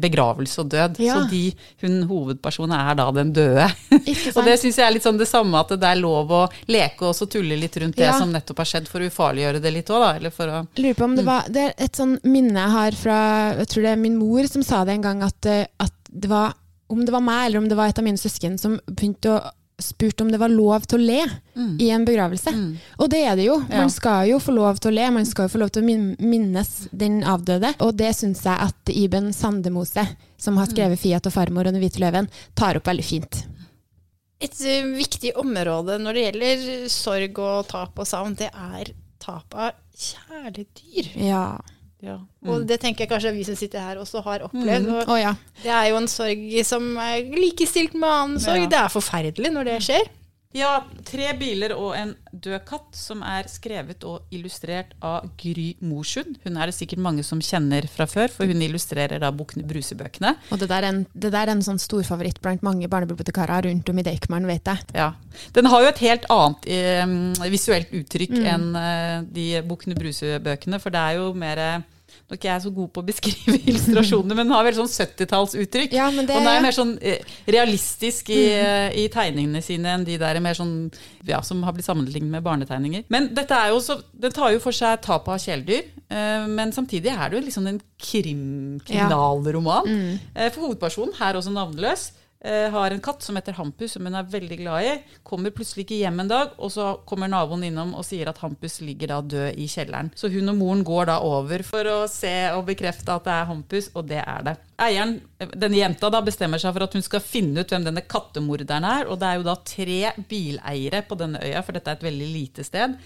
begravelse 0.00 0.60
og 0.62 0.68
død. 0.72 0.98
Ja. 1.04 1.14
Så 1.18 1.28
de, 1.30 1.42
hun 1.82 2.02
hovedpersonen 2.08 2.72
er 2.76 2.94
da 2.96 3.04
den 3.12 3.32
døde. 3.36 3.66
og 4.36 4.40
det 4.46 4.54
syns 4.62 4.78
jeg 4.80 4.86
er 4.86 4.94
litt 4.96 5.04
sånn 5.04 5.18
det 5.20 5.28
samme, 5.28 5.58
at 5.60 5.74
det 5.76 5.90
er 5.90 6.00
lov 6.00 6.30
å 6.32 6.42
leke 6.72 7.10
og 7.10 7.14
så 7.18 7.28
tulle 7.28 7.58
litt 7.60 7.76
rundt 7.82 7.96
det 7.98 8.06
Ja. 8.06 8.14
som 8.18 8.32
nettopp 8.32 8.62
har 8.62 8.70
skjedd, 8.70 8.88
for 8.88 9.04
å 9.04 9.08
ufarliggjøre 9.10 9.60
det 9.60 9.72
litt 9.74 9.90
òg, 9.92 10.00
da. 10.06 10.12
Eller 10.16 10.32
for 10.34 10.48
å 10.48 10.62
Lurer 10.80 10.94
på 10.98 11.04
om 11.04 11.16
det 11.18 11.24
var 11.26 11.48
Det 11.52 11.66
er 11.68 11.74
et 11.84 11.96
sånn 12.00 12.16
minne 12.24 12.60
jeg 12.60 12.70
har 12.78 12.96
fra 12.96 13.18
Jeg 13.58 13.68
tror 13.74 13.82
det 13.82 13.92
er 13.92 14.00
min 14.00 14.16
mor 14.18 14.48
som 14.48 14.62
sa 14.64 14.84
det 14.84 14.96
en 14.96 15.02
gang, 15.02 15.22
at, 15.22 15.46
eh, 15.46 15.66
at 15.80 15.92
det 16.10 16.30
var 16.30 16.54
Om 16.88 17.04
det 17.04 17.12
var 17.12 17.20
meg 17.24 17.46
eller 17.48 17.58
om 17.64 17.68
det 17.68 17.76
var 17.76 17.88
et 17.92 17.98
av 17.98 18.04
mine 18.04 18.20
søsken 18.20 18.56
som 18.60 18.78
begynte 18.88 19.32
å 19.36 19.42
spurte 19.82 20.22
om 20.22 20.30
det 20.30 20.38
var 20.38 20.48
lov 20.52 20.84
til 20.86 21.00
å 21.00 21.02
le 21.04 21.22
i 21.82 21.88
en 21.90 22.04
begravelse. 22.06 22.52
Og 22.98 23.08
det 23.10 23.22
er 23.26 23.36
det 23.36 23.46
jo. 23.48 23.56
Mm. 23.58 23.70
Ja. 23.70 23.80
Man 23.82 23.90
skal 23.90 24.28
jo 24.30 24.38
få 24.38 24.54
lov 24.54 24.78
til 24.78 24.92
å 24.92 24.94
le, 24.94 25.08
man 25.10 25.26
skal 25.26 25.48
jo 25.48 25.52
få 25.56 25.58
lov 25.64 25.72
til 25.74 25.82
å 25.82 25.86
minnes 26.22 26.70
den 26.92 27.22
avdøde. 27.26 27.74
Og 27.82 27.96
det 27.98 28.12
syns 28.16 28.44
jeg 28.46 28.54
at 28.68 28.92
Iben 28.94 29.32
Sandemose, 29.34 30.06
som 30.38 30.56
har 30.56 30.66
Mm. 30.66 30.74
skrevet 30.74 30.98
'Fiat 31.00 31.26
og 31.26 31.32
farmor' 31.32 31.66
og 31.66 31.72
'Den 31.74 31.82
hvite 31.82 31.98
løven', 32.00 32.28
tar 32.54 32.76
opp 32.76 32.84
veldig 32.86 33.04
fint. 33.04 33.46
Et 34.40 34.60
eh, 34.60 34.82
viktig 34.84 35.32
område 35.36 35.98
når 35.98 36.12
det 36.14 36.24
gjelder 36.32 36.88
sorg 36.88 37.38
og 37.38 37.66
tap 37.68 37.98
og 37.98 38.06
savn, 38.06 38.34
det 38.36 38.50
er 38.52 38.92
tap 39.18 39.54
av 39.54 39.72
kjæledyr. 39.96 41.16
Ja. 41.16 41.58
Ja. 42.04 42.18
Og 42.50 42.66
det 42.68 42.80
tenker 42.82 43.04
jeg 43.04 43.12
kanskje 43.12 43.32
vi 43.36 43.46
som 43.48 43.56
sitter 43.58 43.84
her 43.84 44.00
også 44.02 44.22
har 44.26 44.44
opplevd. 44.46 44.90
Mm. 44.90 44.98
Og 45.06 45.16
ja. 45.20 45.32
det 45.62 45.72
er 45.72 45.88
jo 45.90 46.02
en 46.02 46.10
sorg 46.10 46.44
som 46.68 46.92
er 47.00 47.24
likestilt 47.32 47.96
med 47.96 48.10
annen 48.10 48.42
sorg. 48.42 48.66
Ja. 48.66 48.74
Det 48.74 48.82
er 48.82 48.92
forferdelig 48.92 49.54
når 49.54 49.72
det 49.72 49.80
skjer. 49.88 50.12
Ja, 50.54 50.84
tre 51.02 51.32
biler 51.34 51.72
og 51.74 51.96
en 51.98 52.12
død 52.30 52.60
katt, 52.68 52.92
som 52.94 53.24
er 53.26 53.48
skrevet 53.50 54.04
og 54.06 54.28
illustrert 54.34 54.92
av 55.02 55.26
Gry 55.40 55.72
Morsund. 55.82 56.36
Hun 56.44 56.60
er 56.60 56.70
det 56.70 56.76
sikkert 56.76 57.02
mange 57.02 57.24
som 57.26 57.40
kjenner 57.42 57.88
fra 57.90 58.06
før, 58.06 58.30
for 58.30 58.46
hun 58.46 58.62
illustrerer 58.62 59.18
da 59.18 59.32
Bukkene 59.34 59.66
Bruse-bøkene. 59.66 60.30
Og 60.54 60.62
det 60.62 60.68
der, 60.70 60.86
er 60.86 60.92
en, 60.92 61.00
det 61.10 61.32
der 61.34 61.48
er 61.48 61.56
en 61.56 61.64
sånn 61.66 61.82
storfavoritt 61.82 62.38
blant 62.44 62.62
mange 62.62 62.86
barnebibliotekarer 62.92 63.66
rundt 63.66 63.90
om 63.90 63.98
i 63.98 64.06
Deichman, 64.06 64.46
vet 64.46 64.70
jeg. 64.70 64.86
Ja. 64.94 65.10
Den 65.58 65.66
har 65.72 65.82
jo 65.82 65.90
et 65.90 66.04
helt 66.06 66.30
annet 66.30 66.70
eh, 66.70 67.50
visuelt 67.50 67.90
uttrykk 68.04 68.38
enn 68.38 68.68
eh, 68.78 69.16
de 69.34 69.48
Bukkene 69.66 69.98
Bruse-bøkene, 69.98 70.78
for 70.78 70.94
det 70.94 71.02
er 71.02 71.18
jo 71.18 71.32
mer 71.34 71.64
eh, 71.64 71.90
Nå 72.24 72.32
er 72.32 72.38
ikke 72.40 72.48
jeg 72.48 72.62
så 72.64 72.70
god 72.72 72.88
på 72.96 73.02
å 73.02 73.04
beskrive 73.04 73.58
illustrasjonene, 73.68 74.32
men 74.38 74.46
den 74.46 74.52
har 74.56 74.64
veldig 74.64 74.78
sånn 74.80 74.92
70-tallsuttrykk. 75.08 75.92
Ja, 75.92 76.06
det- 76.10 76.22
Og 76.24 76.28
den 76.40 76.46
er 76.48 76.62
mer 76.64 76.72
sånn 76.72 76.94
eh, 77.04 77.18
realistisk 77.52 78.30
i, 78.32 78.38
eh, 78.56 78.96
i 78.96 79.08
tegningene 79.12 79.60
sine 79.62 79.92
enn 79.92 80.06
de 80.08 80.16
der 80.16 80.40
mer 80.40 80.56
sånn, 80.56 80.90
ja, 81.28 81.42
som 81.44 81.60
har 81.68 81.72
blitt 81.76 81.84
sammenlignet 81.84 82.30
med 82.32 82.42
barnetegninger. 82.46 83.04
Men 83.12 83.28
dette 83.36 83.52
er 83.52 83.74
jo 83.74 83.78
så, 83.84 83.98
den 84.16 84.32
tar 84.32 84.54
jo 84.56 84.62
for 84.64 84.72
seg 84.72 85.02
tap 85.04 85.28
av 85.28 85.36
kjæledyr, 85.44 85.84
eh, 86.08 86.46
men 86.48 86.72
samtidig 86.72 87.12
er 87.12 87.28
det 87.28 87.40
jo 87.42 87.44
liksom 87.50 87.68
en 87.68 87.80
krim, 88.00 88.80
kriminalroman. 88.88 90.18
Eh, 90.34 90.48
For 90.50 90.64
hovedpersonen, 90.68 91.14
her 91.20 91.34
også 91.38 91.52
navnløs, 91.52 92.10
har 92.44 92.92
en 92.92 93.00
katt 93.00 93.22
som 93.24 93.36
heter 93.38 93.56
Hampus, 93.56 93.94
som 93.94 94.04
hun 94.04 94.16
er 94.18 94.26
veldig 94.28 94.58
glad 94.60 94.84
i. 94.84 94.90
Kommer 95.24 95.54
plutselig 95.54 95.86
ikke 95.86 96.00
hjem 96.02 96.20
en 96.20 96.28
dag, 96.28 96.52
og 96.58 96.72
så 96.74 96.90
kommer 97.08 97.30
naboen 97.32 97.64
innom 97.70 97.94
og 97.96 98.04
sier 98.04 98.28
at 98.28 98.40
Hampus 98.42 98.80
ligger 98.84 99.14
da 99.14 99.20
død 99.24 99.60
i 99.60 99.68
kjelleren. 99.70 100.10
Så 100.18 100.28
hun 100.32 100.52
og 100.52 100.58
moren 100.58 100.84
går 100.84 101.08
da 101.08 101.18
over 101.24 101.64
for 101.66 101.88
å 101.88 101.96
se 102.10 102.34
og 102.52 102.66
bekrefte 102.68 103.16
at 103.16 103.24
det 103.24 103.34
er 103.34 103.48
Hampus, 103.48 103.90
og 103.96 104.08
det 104.10 104.20
er 104.20 104.44
det. 104.44 104.56
Eieren, 104.84 105.16
eh, 105.40 105.50
denne 105.56 105.78
jenta, 105.78 106.10
da 106.10 106.20
bestemmer 106.24 106.60
seg 106.60 106.74
for 106.76 106.86
at 106.86 106.96
hun 106.98 107.06
skal 107.06 107.24
finne 107.24 107.64
ut 107.64 107.74
hvem 107.74 107.86
denne 107.86 108.04
kattemorderen 108.04 108.88
er, 108.88 109.08
og 109.08 109.20
det 109.20 109.30
er 109.30 109.40
jo 109.40 109.48
da 109.48 109.56
tre 109.64 110.00
bileiere 110.28 111.04
på 111.08 111.18
denne 111.20 111.42
øya, 111.42 111.64
for 111.64 111.76
dette 111.76 111.92
er 111.92 112.00
et 112.00 112.08
veldig 112.10 112.30
lite 112.32 112.66
sted. 112.66 112.98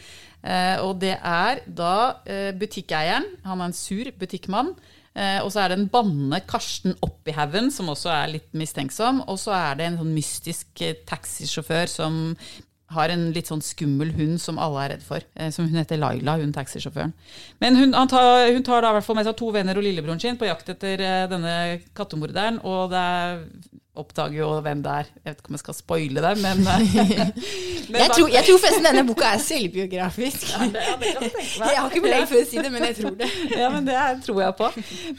Eh, 0.43 0.77
og 0.83 0.99
det 1.03 1.17
er 1.19 1.65
da 1.67 1.97
eh, 2.27 2.53
butikkeieren, 2.59 3.27
han 3.45 3.61
er 3.61 3.71
en 3.71 3.77
sur 3.77 4.11
butikkmann, 4.19 4.75
Eh, 4.75 4.98
og 5.43 5.51
så 5.51 5.65
er 5.65 5.73
det 5.73 5.81
en 5.81 5.91
banne 5.91 6.39
Karsten 6.47 6.95
Oppihaugen, 7.03 7.73
som 7.75 7.91
også 7.91 8.13
er 8.15 8.33
litt 8.37 8.49
mistenksom. 8.57 9.25
Og 9.27 9.41
så 9.43 9.55
er 9.57 9.79
det 9.79 9.89
en 9.89 10.01
sånn 10.03 10.15
mystisk 10.15 10.83
eh, 10.85 10.99
taxisjåfør 11.09 11.91
som 11.91 12.19
har 12.95 13.13
en 13.13 13.27
litt 13.35 13.51
sånn 13.51 13.61
skummel 13.65 14.15
hund 14.17 14.39
som 14.41 14.61
alle 14.63 14.85
er 14.85 14.93
redd 14.95 15.05
for. 15.05 15.25
Eh, 15.37 15.51
som 15.55 15.67
hun 15.69 15.81
heter 15.81 16.01
Laila, 16.01 16.39
hun 16.41 16.55
taxisjåføren. 16.57 17.13
Men 17.61 17.77
hun, 17.77 17.97
tar, 18.09 18.47
hun 18.55 18.65
tar 18.65 18.85
da 18.85 18.93
i 18.93 18.99
hvert 18.99 19.09
fall 19.09 19.19
med 19.19 19.29
seg 19.29 19.37
to 19.41 19.51
venner 19.55 19.77
og 19.77 19.85
lillebroren 19.85 20.23
sin 20.23 20.39
på 20.41 20.49
jakt 20.49 20.73
etter 20.73 21.05
eh, 21.05 21.27
denne 21.31 21.57
kattemorderen. 21.97 22.63
Og 22.65 22.89
det 22.93 23.03
er, 23.03 23.43
oppdager 24.01 24.39
jo 24.41 24.49
hvem 24.65 24.81
det 24.85 24.93
er. 25.03 25.09
Jeg 25.19 25.29
vet 25.33 25.41
ikke 25.43 25.51
om 25.53 25.57
jeg 25.59 25.63
skal 25.65 25.77
spoile 25.79 26.23
det, 26.25 26.33
men, 26.43 26.61
eh, 26.73 27.33
men 27.89 28.01
Jeg 28.03 28.11
tror, 28.15 28.29
jeg 28.33 28.47
tror 28.49 28.61
forresten 28.63 28.87
denne 28.89 29.05
boka 29.09 29.33
er 29.35 29.43
selvbiografisk. 29.45 30.47
Ja, 30.53 30.67
det 30.71 30.83
kan 30.89 31.05
jeg 31.05 31.33
tenke 31.35 31.43
meg. 31.63 31.73
Jeg 31.73 31.79
har 31.83 31.91
ikke 31.93 32.05
belegg 32.05 32.27
for 32.31 32.41
å 32.41 32.45
si 32.51 32.63
det, 32.63 32.73
men 32.75 32.87
jeg 32.89 32.97
tror 33.01 33.17
det. 33.21 33.31
Ja, 33.57 33.71
men 33.75 33.89
det 33.89 33.97
er- 33.99 34.21
tror 34.25 34.43
jeg 34.43 34.57
på. 34.59 34.69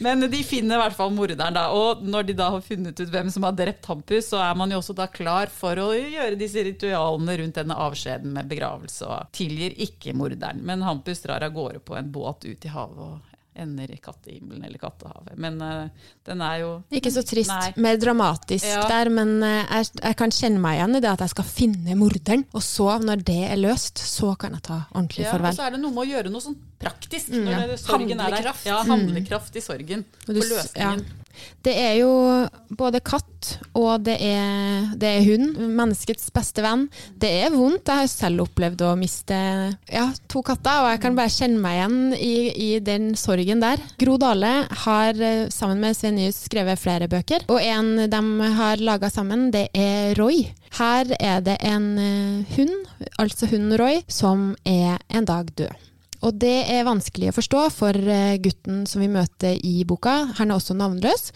Men 0.03 0.25
de 0.31 0.41
finner 0.43 0.75
i 0.79 0.81
hvert 0.83 0.97
fall 0.97 1.13
morderen, 1.15 1.55
da. 1.55 1.67
Og 1.75 2.03
når 2.05 2.27
de 2.29 2.37
da 2.39 2.49
har 2.55 2.65
funnet 2.65 2.99
ut 2.99 3.13
hvem 3.13 3.31
som 3.33 3.47
har 3.47 3.55
drept 3.57 3.85
Hampus, 3.89 4.29
så 4.33 4.41
er 4.43 4.55
man 4.59 4.71
jo 4.73 4.79
også 4.81 4.95
da 4.97 5.07
klar 5.11 5.51
for 5.53 5.79
å 5.81 5.89
gjøre 5.95 6.37
disse 6.39 6.63
ritualene 6.67 7.37
rundt 7.43 7.59
denne 7.61 7.77
avskjeden 7.87 8.33
med 8.35 8.49
begravelse, 8.51 9.07
og 9.07 9.31
tilgir 9.35 9.75
ikke 9.85 10.13
morderen. 10.17 10.61
Men 10.65 10.83
Hampus 10.85 11.23
drar 11.25 11.43
av 11.47 11.53
gårde 11.55 11.79
på 11.85 11.97
en 11.99 12.11
båt 12.13 12.45
ut 12.49 12.65
i 12.65 12.73
havet 12.73 12.99
og 12.99 13.28
ender 13.61 13.91
i 13.93 13.99
kattehimmelen 14.01 14.63
eller 14.65 14.81
kattehavet. 14.81 15.35
Men 15.39 15.59
uh, 15.61 16.09
den 16.27 16.43
er 16.45 16.57
jo 16.63 16.71
Ikke 16.95 17.11
så 17.13 17.23
trist, 17.27 17.51
Nei. 17.51 17.73
mer 17.81 17.99
dramatisk 18.01 18.65
Ja. 18.69 18.85
der, 18.89 19.11
men 19.13 19.37
uh, 19.43 19.61
jeg, 19.65 19.91
jeg 20.01 20.19
kan 20.19 20.33
kjenne 20.33 20.63
meg 20.63 20.79
igjen 20.79 20.99
i 20.99 21.03
det 21.05 21.11
at 21.11 21.25
jeg 21.25 21.33
skal 21.35 21.47
finne 21.49 21.99
morderen. 21.99 22.45
Og 22.55 22.65
så, 22.65 22.89
når 23.03 23.23
det 23.29 23.39
er 23.51 23.61
løst, 23.61 24.01
så 24.01 24.33
kan 24.39 24.57
jeg 24.57 24.65
ta 24.69 24.81
ordentlig 24.93 25.25
ja, 25.25 25.31
Og 25.31 25.37
farvel. 25.37 25.59
så 25.59 25.67
er 25.67 25.77
det 25.77 25.83
noe 25.83 25.95
med 25.95 26.05
å 26.05 26.09
gjøre 26.13 26.33
noe 26.33 26.45
sånn 26.47 26.59
praktisk. 26.79 27.31
Mm, 27.33 27.41
når 27.45 27.55
ja. 27.55 27.63
det, 27.71 27.79
sorgen 27.83 28.25
er 28.25 28.37
der. 28.37 28.51
Ja, 28.67 28.81
handlekraft 28.87 29.59
i 29.59 29.63
sorgen. 29.63 30.05
Og 30.27 30.39
du. 30.39 30.43
Det 31.65 31.75
er 31.75 31.99
jo 32.02 32.12
både 32.80 33.02
katt 33.04 33.30
og 33.78 34.04
det 34.04 34.17
er, 34.23 34.89
det 34.99 35.10
er 35.10 35.25
hund, 35.28 35.60
menneskets 35.78 36.30
beste 36.36 36.63
venn. 36.65 36.88
Det 37.19 37.30
er 37.45 37.54
vondt. 37.54 37.88
Jeg 37.88 38.04
har 38.04 38.12
selv 38.12 38.45
opplevd 38.45 38.84
å 38.86 38.93
miste 38.99 39.38
ja, 39.91 40.08
to 40.32 40.43
katter, 40.45 40.84
og 40.84 40.91
jeg 40.93 41.02
kan 41.06 41.17
bare 41.17 41.34
kjenne 41.34 41.63
meg 41.63 41.78
igjen 41.78 41.97
i, 42.17 42.36
i 42.52 42.69
den 42.84 43.12
sorgen 43.19 43.63
der. 43.63 43.82
Gro 44.02 44.17
Dale 44.21 44.54
har 44.86 45.19
eh, 45.23 45.47
sammen 45.54 45.84
med 45.84 45.97
Svenius 45.97 46.43
skrevet 46.49 46.82
flere 46.82 47.10
bøker, 47.12 47.47
og 47.49 47.62
en 47.63 48.10
de 48.10 48.23
har 48.60 48.84
laga 48.84 49.12
sammen, 49.13 49.49
det 49.56 49.69
er 49.78 50.15
Roy. 50.19 50.47
Her 50.80 51.10
er 51.19 51.43
det 51.45 51.60
en 51.65 51.91
eh, 52.02 52.58
hund, 52.58 52.75
altså 53.21 53.49
hunden 53.49 53.78
Roy, 53.80 54.02
som 54.12 54.52
er 54.67 54.99
en 55.10 55.30
dag 55.30 55.54
død. 55.58 55.88
Og 56.25 56.36
det 56.41 56.67
er 56.67 56.88
vanskelig 56.88 57.32
å 57.32 57.38
forstå 57.38 57.63
for 57.71 57.95
eh, 57.95 58.38
gutten 58.43 58.84
som 58.89 59.03
vi 59.03 59.12
møter 59.12 59.60
i 59.63 59.86
boka. 59.88 60.34
Han 60.39 60.51
er 60.51 60.60
også 60.60 60.75
navnløs. 60.75 61.29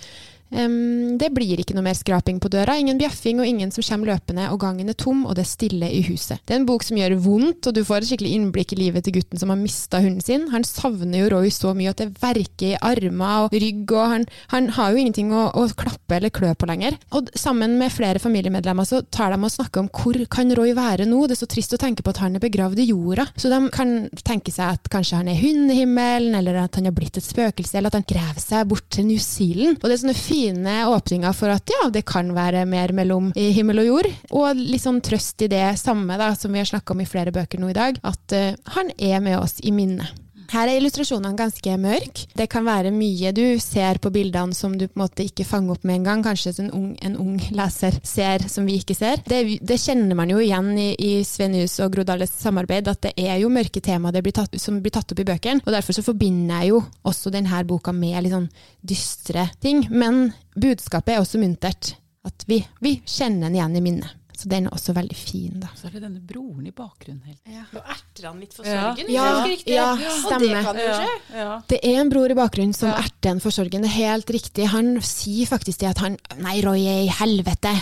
Em, 0.54 1.18
det 1.18 1.32
blir 1.34 1.60
ikke 1.62 1.76
noe 1.78 1.86
mer 1.86 1.98
skraping 1.98 2.40
på 2.42 2.52
døra, 2.54 2.76
ingen 2.78 3.00
bjeffing 3.00 3.42
og 3.42 3.50
ingen 3.50 3.72
som 3.74 3.86
kommer 3.86 4.14
løpende, 4.14 4.48
og 4.54 4.62
gangen 4.62 4.92
er 4.92 4.98
tom 4.98 5.24
og 5.26 5.36
det 5.38 5.46
er 5.46 5.50
stille 5.50 5.90
i 5.90 6.04
huset. 6.06 6.42
Det 6.46 6.56
er 6.56 6.62
en 6.62 6.68
bok 6.70 6.86
som 6.86 7.00
gjør 7.00 7.18
vondt, 7.24 7.70
og 7.70 7.76
du 7.76 7.82
får 7.88 8.04
et 8.04 8.12
skikkelig 8.12 8.34
innblikk 8.38 8.76
i 8.76 8.80
livet 8.80 9.06
til 9.06 9.18
gutten 9.18 9.42
som 9.42 9.54
har 9.54 9.60
mista 9.60 10.02
hunden 10.04 10.24
sin. 10.24 10.48
Han 10.54 10.66
savner 10.68 11.24
jo 11.24 11.32
Roy 11.34 11.52
så 11.54 11.74
mye 11.78 11.94
at 11.94 12.04
det 12.04 12.12
verker 12.22 12.74
i 12.74 12.80
armer 12.80 13.48
og 13.48 13.58
rygg, 13.58 13.96
og 13.96 14.14
han, 14.14 14.28
han 14.54 14.70
har 14.78 14.94
jo 14.94 15.02
ingenting 15.02 15.34
å, 15.34 15.48
å 15.58 15.66
klappe 15.78 16.20
eller 16.20 16.34
klø 16.34 16.54
på 16.58 16.70
lenger. 16.70 17.00
Og 17.18 17.32
sammen 17.40 17.78
med 17.80 17.94
flere 17.94 18.22
familiemedlemmer 18.22 18.88
så 18.88 19.02
tar 19.14 19.34
de 19.34 19.42
og 19.42 19.54
snakker 19.54 19.84
om 19.84 19.90
hvor 19.94 20.20
kan 20.32 20.54
Roy 20.56 20.76
være 20.78 21.08
nå. 21.10 21.26
Det 21.28 21.38
er 21.38 21.44
så 21.44 21.50
trist 21.50 21.74
å 21.76 21.82
tenke 21.82 22.06
på 22.06 22.14
at 22.14 22.22
han 22.24 22.38
er 22.38 22.44
begravd 22.44 22.84
i 22.84 22.90
jorda. 22.92 23.28
Så 23.40 23.50
de 23.52 23.60
kan 23.74 23.96
tenke 24.22 24.54
seg 24.54 24.78
at 24.78 24.92
kanskje 24.94 25.20
han 25.22 25.32
er 25.32 25.40
hundehimmelen, 25.42 26.38
eller 26.38 26.62
at 26.64 26.78
han 26.78 26.90
har 26.90 26.96
blitt 26.96 27.18
et 27.20 27.26
spøkelse, 27.26 27.78
eller 27.80 27.92
at 27.92 28.00
han 28.00 28.08
graver 28.08 28.44
seg 28.44 28.70
bort 28.70 28.88
til 28.94 29.08
New 29.10 29.22
Zealand. 29.22 29.80
Og 29.82 29.88
det 29.88 29.98
er 29.98 30.04
sånne 30.04 30.18
fine 30.18 30.43
åpninger 30.52 31.34
for 31.34 31.54
at 31.54 31.70
ja, 31.70 31.90
det 31.94 32.06
kan 32.10 32.34
være 32.36 32.66
mer 32.70 32.94
mellom 32.96 33.32
himmel 33.36 33.84
og 33.84 33.86
jord. 33.88 34.10
Og 34.32 34.60
litt 34.60 34.84
sånn 34.84 35.02
trøst 35.04 35.42
i 35.46 35.52
det 35.52 35.78
samme 35.80 36.18
da, 36.20 36.34
som 36.36 36.54
vi 36.54 36.62
har 36.62 36.70
snakka 36.70 36.94
om 36.94 37.02
i 37.04 37.10
flere 37.10 37.34
bøker 37.36 37.62
nå 37.62 37.72
i 37.72 37.78
dag, 37.78 38.00
at 38.04 38.36
uh, 38.36 38.54
han 38.76 38.92
er 38.98 39.24
med 39.24 39.40
oss 39.40 39.60
i 39.64 39.74
minnet. 39.76 40.12
Her 40.54 40.70
er 40.70 40.78
illustrasjonene 40.78 41.34
ganske 41.34 41.76
mørke. 41.82 42.28
Det 42.38 42.46
kan 42.52 42.66
være 42.68 42.92
mye 42.94 43.32
du 43.34 43.58
ser 43.62 43.98
på 44.02 44.12
bildene 44.14 44.54
som 44.54 44.76
du 44.78 44.86
på 44.86 45.00
en 45.00 45.02
måte 45.02 45.26
ikke 45.26 45.48
fanger 45.50 45.74
opp 45.74 45.88
med 45.90 45.98
en 45.98 46.06
gang. 46.06 46.22
Kanskje 46.28 46.54
en 46.62 46.70
ung, 46.78 46.92
en 47.02 47.16
ung 47.18 47.40
leser 47.58 47.98
ser 48.06 48.46
som 48.52 48.68
vi 48.70 48.78
ikke 48.78 48.94
ser. 48.98 49.24
Det, 49.26 49.42
det 49.66 49.80
kjenner 49.82 50.14
man 50.20 50.30
jo 50.30 50.38
igjen 50.44 50.70
i, 50.78 50.92
i 50.94 51.12
Svenhus 51.26 51.80
og 51.82 51.96
Grodales 51.96 52.36
samarbeid, 52.38 52.92
at 52.92 53.02
det 53.08 53.16
er 53.18 53.42
jo 53.42 53.50
mørke 53.54 53.82
tema 53.82 54.14
blir 54.14 54.36
tatt, 54.36 54.54
som 54.62 54.78
blir 54.84 54.94
tatt 54.94 55.10
opp 55.10 55.24
i 55.24 55.28
bøkene. 55.34 55.66
Og 55.66 55.74
derfor 55.74 55.98
så 55.98 56.06
forbinder 56.06 56.62
jeg 56.62 56.76
jo 56.76 56.84
også 57.10 57.34
denne 57.34 57.66
boka 57.66 57.96
med 57.96 58.22
litt 58.22 58.38
sånn 58.38 58.50
dystre 58.86 59.50
ting. 59.58 59.88
Men 59.90 60.28
budskapet 60.54 61.16
er 61.16 61.26
også 61.26 61.42
muntert. 61.42 61.96
At 62.24 62.46
vi, 62.48 62.62
vi 62.80 63.00
kjenner 63.04 63.50
den 63.50 63.58
igjen 63.58 63.82
i 63.82 63.82
minnet. 63.84 64.20
Så 64.36 64.50
den 64.50 64.66
er 64.66 64.74
også 64.74 64.94
veldig 64.98 65.16
fin, 65.16 65.60
da. 65.62 65.68
Så 65.78 65.88
er 65.88 65.92
det 65.98 66.02
denne 66.04 66.20
broren 66.26 66.66
i 66.68 66.72
bakgrunnen 66.74 67.22
helt. 67.28 67.42
Nå 67.74 67.82
erter 67.84 68.26
han 68.28 68.40
litt 68.42 68.54
for 68.54 68.66
Ja. 68.66 68.94
sorgen. 68.96 69.10
Ja, 69.14 69.46
ja, 69.46 69.96
ja 70.00 70.12
stemmer. 70.18 70.34
Og 70.34 70.42
det 70.42 70.64
kan 70.66 70.76
jo 70.82 70.94
skje. 70.98 71.38
Ja. 71.38 71.62
Det 71.70 71.80
er 71.84 72.00
en 72.02 72.10
bror 72.10 72.32
i 72.32 72.38
bakgrunnen 72.38 72.74
som 72.76 72.90
Ja. 72.90 72.96
erter 73.04 73.30
en 73.32 73.40
for 73.40 73.52
sorgen. 73.52 73.82
Det 73.86 73.92
er 73.92 74.00
helt 74.00 74.26
riktig. 74.34 74.68
Han 74.74 74.96
sier 75.02 75.46
faktisk 75.48 75.80
det 75.80 75.90
at 75.90 75.98
han 76.00 76.18
Nei, 76.38 76.62
Roy 76.62 76.82
er 76.82 77.04
i 77.06 77.08
helvete. 77.14 77.74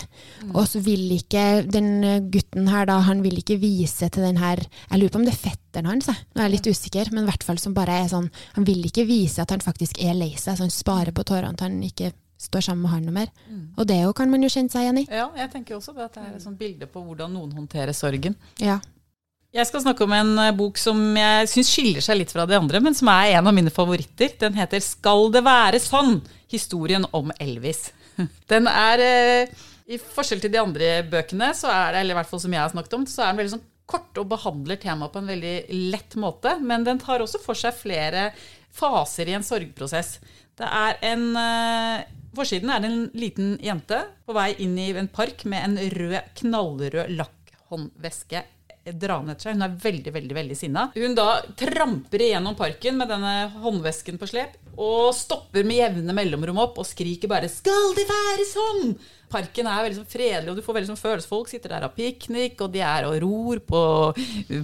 Og 0.54 0.68
så 0.68 0.82
vil 0.84 1.10
ikke 1.18 1.66
den 1.72 2.04
eh, 2.04 2.20
gutten 2.20 2.68
her, 2.68 2.86
da, 2.86 3.00
han 3.02 3.22
vil 3.24 3.38
ikke 3.40 3.60
vise 3.60 4.10
til 4.12 4.24
den 4.24 4.38
her 4.38 4.58
Jeg 4.92 5.00
lurer 5.00 5.10
på 5.10 5.16
om 5.22 5.26
det 5.26 5.34
er 5.34 5.50
fetteren 5.50 5.86
hans, 5.88 6.08
jeg. 6.08 6.16
Nå 6.36 6.42
er 6.42 6.50
jeg 6.50 6.52
litt 6.60 6.68
usikker, 6.76 7.12
men 7.14 7.24
i 7.24 7.28
hvert 7.32 7.44
fall 7.44 7.58
som 7.58 7.74
bare 7.74 8.04
er 8.04 8.08
sånn 8.12 8.30
Han 8.56 8.66
vil 8.66 8.84
ikke 8.86 9.08
vise 9.08 9.40
at 9.42 9.50
han 9.52 9.60
faktisk 9.64 10.02
er 10.04 10.14
lei 10.14 10.34
seg, 10.36 10.58
så 10.58 10.66
han 10.68 10.70
sparer 10.70 11.12
på 11.16 11.24
tårene 11.24 11.56
til 11.58 11.68
han 11.70 11.82
ikke 11.84 12.12
står 12.42 12.66
sammen 12.66 12.86
med 12.86 12.94
han 12.96 13.06
noe 13.06 13.16
mer. 13.16 13.30
Og 13.78 13.86
det 13.90 14.00
jo 14.02 14.16
kan 14.18 14.32
man 14.32 14.42
jo 14.44 14.50
kjenne 14.52 14.74
seg 14.74 14.88
igjen 14.88 15.04
i. 15.04 15.06
ja, 15.10 15.28
jeg 15.38 15.52
tenker 15.54 15.78
også 15.78 15.94
at 15.98 16.16
det 16.18 16.24
er 16.24 16.34
et 16.36 16.46
sånt 16.46 16.60
bilde 16.60 16.90
på 16.90 17.04
hvordan 17.06 17.34
noen 17.36 17.54
håndterer 17.54 17.94
sorgen. 17.96 18.36
Ja. 18.62 18.80
Jeg 19.52 19.68
skal 19.68 19.82
snakke 19.84 20.06
om 20.06 20.14
en 20.16 20.38
eh, 20.40 20.54
bok 20.56 20.80
som 20.80 21.00
jeg 21.18 21.50
syns 21.52 21.72
skiller 21.74 22.04
seg 22.04 22.22
litt 22.22 22.32
fra 22.32 22.46
de 22.48 22.56
andre, 22.56 22.80
men 22.80 22.96
som 22.96 23.10
er 23.12 23.34
en 23.36 23.50
av 23.50 23.56
mine 23.56 23.74
favoritter. 23.74 24.32
Den 24.40 24.56
heter 24.56 24.80
'Skal 24.80 25.32
det 25.32 25.44
være 25.44 25.82
sånn?' 25.84 26.22
Historien 26.52 27.06
om 27.12 27.32
Elvis. 27.40 27.92
Den 28.52 28.68
er 28.68 29.00
eh, 29.00 29.48
I 29.88 29.98
forskjell 30.00 30.40
til 30.40 30.52
de 30.52 30.60
andre 30.60 31.04
bøkene, 31.04 31.52
så 31.56 31.68
er 31.68 31.92
det, 31.92 32.00
eller 32.02 32.16
i 32.16 32.18
hvert 32.20 32.30
fall 32.30 32.40
som 32.40 32.52
jeg 32.52 32.62
har 32.62 32.72
snakket 32.72 32.94
om, 32.96 33.06
så 33.08 33.24
er 33.24 33.32
den 33.32 33.40
veldig 33.42 33.54
sånn 33.58 33.68
kort 33.92 34.18
og 34.22 34.30
behandler 34.32 34.80
temaet 34.82 35.14
på 35.14 35.22
en 35.22 35.30
veldig 35.34 35.56
lett 35.92 36.18
måte. 36.20 36.56
Men 36.64 36.88
den 36.88 37.02
tar 37.02 37.24
også 37.24 37.42
for 37.44 37.60
seg 37.60 37.76
flere 37.78 38.30
faser 38.72 39.30
i 39.30 39.36
en 39.36 39.46
sorgprosess. 39.46 40.18
Det 40.58 40.68
er 40.68 41.00
en 41.12 41.30
eh, 41.40 42.10
Forsiden 42.32 42.70
er 42.72 42.86
en 42.88 43.10
liten 43.12 43.58
jente 43.60 43.98
på 44.24 44.32
vei 44.38 44.54
inn 44.64 44.78
i 44.80 44.94
en 44.96 45.10
park 45.12 45.44
med 45.52 45.66
en 45.66 45.74
rød, 45.92 46.30
knallrød 46.40 47.10
lakkhåndveske 47.18 48.40
draende 48.90 49.36
etter 49.36 49.50
seg. 49.50 49.58
Hun 49.58 49.68
er 49.68 49.78
veldig, 49.84 50.14
veldig 50.16 50.38
veldig 50.38 50.58
sinna. 50.58 50.88
Hun 50.96 51.16
da 51.18 51.30
tramper 51.60 52.26
igjennom 52.26 52.58
parken 52.58 52.98
med 52.98 53.12
denne 53.12 53.36
håndvesken 53.62 54.20
på 54.22 54.30
slep 54.30 54.58
og 54.82 55.12
stopper 55.14 55.66
med 55.68 55.82
jevne 55.82 56.16
mellomrom 56.16 56.62
opp 56.64 56.80
og 56.82 56.88
skriker 56.88 57.30
bare 57.30 57.50
'Skal 57.50 57.94
det 57.96 58.08
være 58.08 58.46
sånn?' 58.48 58.96
Parken 59.32 59.68
er 59.68 59.84
veldig 59.86 59.96
sånn 59.96 60.12
fredelig, 60.12 60.50
og 60.52 60.56
du 60.58 60.62
får 60.62 60.76
veldig 60.76 60.90
sånn 60.92 61.00
følelse. 61.00 61.28
Folk 61.28 61.48
sitter 61.48 61.70
der 61.70 61.86
og 61.86 61.92
har 61.92 61.96
piknik, 61.96 62.60
og 62.60 62.72
de 62.74 62.82
er 62.84 63.06
og 63.08 63.16
ror 63.24 63.60
på 63.64 63.84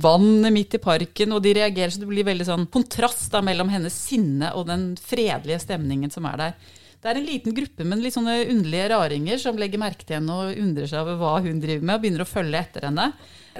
vannet 0.03 0.51
midt 0.51 0.75
i 0.75 0.77
parken, 0.83 1.31
og 1.31 1.41
de 1.41 1.53
reagerer 1.55 1.89
så 1.89 2.01
det 2.01 2.09
blir 2.09 2.27
veldig 2.27 2.47
sånn 2.49 2.67
kontrast 2.67 3.31
da 3.31 3.39
mellom 3.39 3.69
hennes 3.69 3.95
sinne 3.95 4.51
og 4.59 4.67
den 4.67 4.97
fredelige 4.99 5.63
stemningen 5.63 6.11
som 6.11 6.25
er 6.25 6.37
der. 6.37 6.53
Det 6.99 7.11
er 7.11 7.15
en 7.21 7.29
liten 7.29 7.55
gruppe 7.55 7.85
med 7.85 8.01
litt 8.03 8.15
sånne 8.17 8.49
underlige 8.49 8.89
raringer 8.91 9.37
som 9.39 9.55
legger 9.55 9.79
merke 9.79 10.03
til 10.03 10.17
henne 10.17 10.33
og 10.33 10.57
undrer 10.59 10.89
seg 10.89 10.99
over 10.99 11.15
hva 11.15 11.33
hun 11.45 11.61
driver 11.63 11.85
med, 11.85 11.95
og 11.95 12.01
begynner 12.01 12.25
å 12.25 12.27
følge 12.27 12.59
etter 12.59 12.89
henne. 12.89 13.13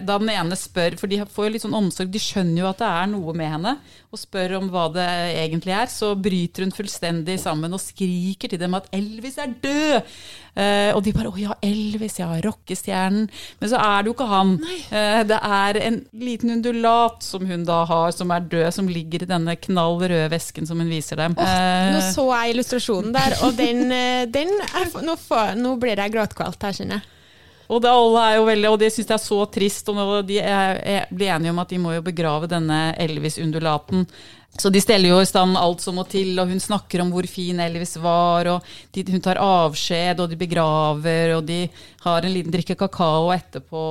Da 0.06 0.18
den 0.22 0.30
ene 0.34 0.58
spør, 0.60 0.98
for 1.00 1.08
de 1.12 1.22
får 1.26 1.48
jo 1.48 1.54
litt 1.54 1.66
sånn 1.66 1.78
omsorg, 1.78 2.12
de 2.14 2.22
skjønner 2.22 2.64
jo 2.64 2.70
at 2.70 2.82
det 2.82 2.90
er 2.90 3.08
noe 3.12 3.34
med 3.38 3.52
henne, 3.54 3.76
og 4.12 4.20
spør 4.22 4.58
om 4.60 4.70
hva 4.74 4.88
det 4.96 5.08
egentlig 5.44 5.74
er, 5.76 5.90
så 5.92 6.14
bryter 6.16 6.66
hun 6.66 6.76
fullstendig 6.76 7.38
sammen 7.42 7.74
og 7.76 7.84
skriker 7.84 8.52
til 8.54 8.62
dem 8.62 8.78
at 8.78 8.90
Elvis 8.96 9.40
er 9.42 9.56
død! 9.64 10.12
Eh, 10.58 10.90
og 10.96 11.04
de 11.06 11.12
bare 11.14 11.30
'Å 11.30 11.38
ja, 11.38 11.54
Elvis, 11.62 12.18
ja, 12.18 12.32
rockestjernen'. 12.42 13.28
Men 13.60 13.70
så 13.70 13.78
er 13.78 14.02
det 14.02 14.10
jo 14.10 14.16
ikke 14.16 14.30
han. 14.32 14.56
Eh, 14.90 15.24
det 15.24 15.38
er 15.38 15.78
en 15.86 16.00
liten 16.18 16.50
undulat 16.56 17.22
som 17.22 17.46
hun 17.46 17.64
da 17.64 17.84
har, 17.86 18.12
som 18.12 18.32
er 18.32 18.40
død, 18.40 18.74
som 18.74 18.88
ligger 18.90 19.22
i 19.22 19.30
denne 19.30 19.56
knall 19.56 20.00
røde 20.02 20.32
vesken 20.34 20.66
som 20.66 20.80
hun 20.82 20.90
viser 20.90 21.16
dem. 21.16 21.38
Eh, 21.38 21.94
Nå 21.94 22.02
så 22.10 22.26
jeg 22.32 22.56
illustrasjonen 22.56 23.14
der, 23.14 23.38
og 23.44 23.54
den, 23.56 23.92
eh, 23.92 24.26
den 24.26 24.50
er, 24.50 24.90
nå, 25.06 25.16
får, 25.16 25.54
nå 25.62 25.78
blir 25.78 25.96
jeg 25.96 26.16
gråtkvalt 26.16 26.64
her, 26.64 26.74
kjenner 26.74 27.02
jeg. 27.02 27.14
Og 27.68 27.82
det 27.84 27.92
veldig, 28.48 28.70
og 28.72 28.80
det 28.80 28.92
syns 28.94 29.10
jeg 29.10 29.18
er 29.18 29.24
så 29.24 29.40
trist. 29.52 29.90
Og 29.92 30.18
de 30.28 30.40
er, 30.40 30.80
er, 30.80 31.08
blir 31.12 31.34
enige 31.36 31.54
om 31.54 31.64
at 31.64 31.74
de 31.74 31.80
må 31.84 31.96
jo 31.98 32.06
begrave 32.06 32.50
denne 32.52 32.80
Elvis-undulaten. 33.04 34.08
Så 34.58 34.72
de 34.74 34.82
steller 34.82 35.12
jo 35.12 35.20
i 35.22 35.28
stand 35.30 35.58
alt 35.60 35.84
som 35.84 36.00
må 36.00 36.04
til, 36.10 36.32
og 36.42 36.50
hun 36.50 36.62
snakker 36.62 37.04
om 37.04 37.12
hvor 37.14 37.28
fin 37.30 37.60
Elvis 37.62 37.94
var, 38.02 38.48
og 38.50 38.66
de, 38.96 39.04
hun 39.12 39.22
tar 39.22 39.38
avskjed, 39.42 40.24
og 40.24 40.32
de 40.32 40.40
begraver, 40.40 41.36
og 41.36 41.44
de 41.46 41.60
har 42.08 42.26
en 42.26 42.34
liten 42.34 42.54
drikke 42.54 42.78
kakao 42.80 43.30
etterpå. 43.36 43.82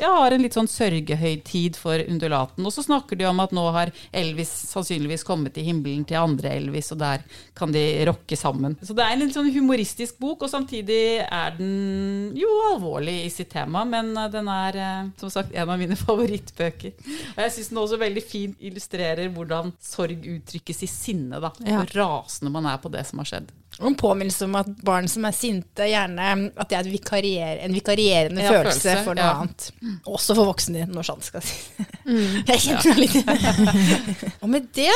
Ja, 0.00 0.10
har 0.22 0.34
en 0.34 0.42
litt 0.42 0.56
sånn 0.56 0.70
sørgehøytid 0.70 1.78
for 1.78 2.02
undulaten. 2.02 2.64
Og 2.66 2.74
så 2.74 2.84
snakker 2.86 3.18
de 3.20 3.28
om 3.28 3.42
at 3.44 3.54
nå 3.54 3.64
har 3.76 3.92
Elvis 4.10 4.50
sannsynligvis 4.72 5.26
kommet 5.28 5.58
i 5.60 5.66
himmelen 5.68 6.06
til 6.08 6.18
andre 6.18 6.56
Elvis, 6.56 6.90
og 6.94 7.02
der 7.02 7.22
kan 7.58 7.74
de 7.74 7.84
rocke 8.08 8.38
sammen. 8.38 8.74
Så 8.82 8.96
det 8.98 9.06
er 9.06 9.14
en 9.14 9.22
litt 9.22 9.36
sånn 9.36 9.52
humoristisk 9.54 10.18
bok, 10.22 10.46
og 10.46 10.52
samtidig 10.52 11.22
er 11.22 11.54
den 11.58 12.32
jo 12.38 12.50
alvorlig 12.72 13.20
i 13.26 13.30
sitt 13.32 13.52
tema, 13.52 13.84
men 13.86 14.14
eh, 14.16 14.30
den 14.32 14.50
er 14.50 14.80
eh, 14.82 15.12
som 15.20 15.30
sagt 15.32 15.54
en 15.54 15.70
av 15.70 15.78
mine 15.78 15.98
favorittbøker. 16.06 16.96
Og 17.36 17.42
jeg 17.44 17.54
syns 17.54 17.70
den 17.70 17.82
også 17.84 18.00
veldig 18.02 18.26
fint 18.26 18.66
illustrerer 18.66 19.30
hvordan 19.32 19.74
sorg 19.82 20.26
uttrykkes 20.26 20.82
i 20.86 20.90
sinne, 20.90 21.40
da. 21.42 21.50
Ja. 21.66 21.82
Hvor 21.82 21.96
rasende 21.98 22.52
man 22.54 22.68
er 22.70 22.78
på 22.82 22.92
det 22.92 23.04
som 23.08 23.22
har 23.22 23.28
skjedd. 23.28 23.50
Og 23.80 23.86
en 23.88 23.94
påminnelse 23.96 24.44
om 24.44 24.56
at 24.60 24.68
barn 24.84 25.06
som 25.08 25.24
er 25.24 25.32
sinte, 25.32 25.86
gjerne 25.88 26.26
at 26.60 26.68
det 26.68 26.76
er 26.76 26.82
et 26.84 26.92
vikarier, 26.92 27.60
en 27.64 27.72
vikarierende 27.72 28.44
Ja, 28.44 28.50
følelse, 28.52 28.82
følelse, 28.84 29.04
for 29.06 29.16
noe 29.16 29.24
ja. 29.24 29.36
annet. 29.40 30.02
Også 30.12 30.36
for 30.36 30.50
voksne, 30.50 30.84
når 30.92 31.06
sant 31.08 31.24
skal 31.24 31.44
si. 31.46 31.86
Jeg 32.50 32.60
kjente 32.66 32.92
meg 32.92 32.98
litt 32.98 34.42
Og 34.42 34.50
med 34.50 34.66
det 34.74 34.90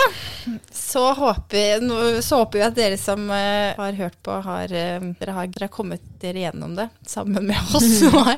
så 0.74 1.04
håper, 1.16 1.86
så 2.24 2.42
håper 2.42 2.58
vi 2.58 2.64
at 2.66 2.76
dere 2.76 2.98
som 3.00 3.24
eh, 3.32 3.78
har 3.78 3.96
hørt 3.96 4.18
på, 4.26 4.34
har, 4.44 4.74
eh, 4.74 5.08
dere 5.22 5.36
har, 5.38 5.48
dere 5.54 5.68
har 5.68 5.72
kommet 5.72 6.04
dere 6.20 6.44
gjennom 6.44 6.76
det 6.76 6.88
sammen 7.06 7.46
med 7.48 7.56
oss. 7.78 7.88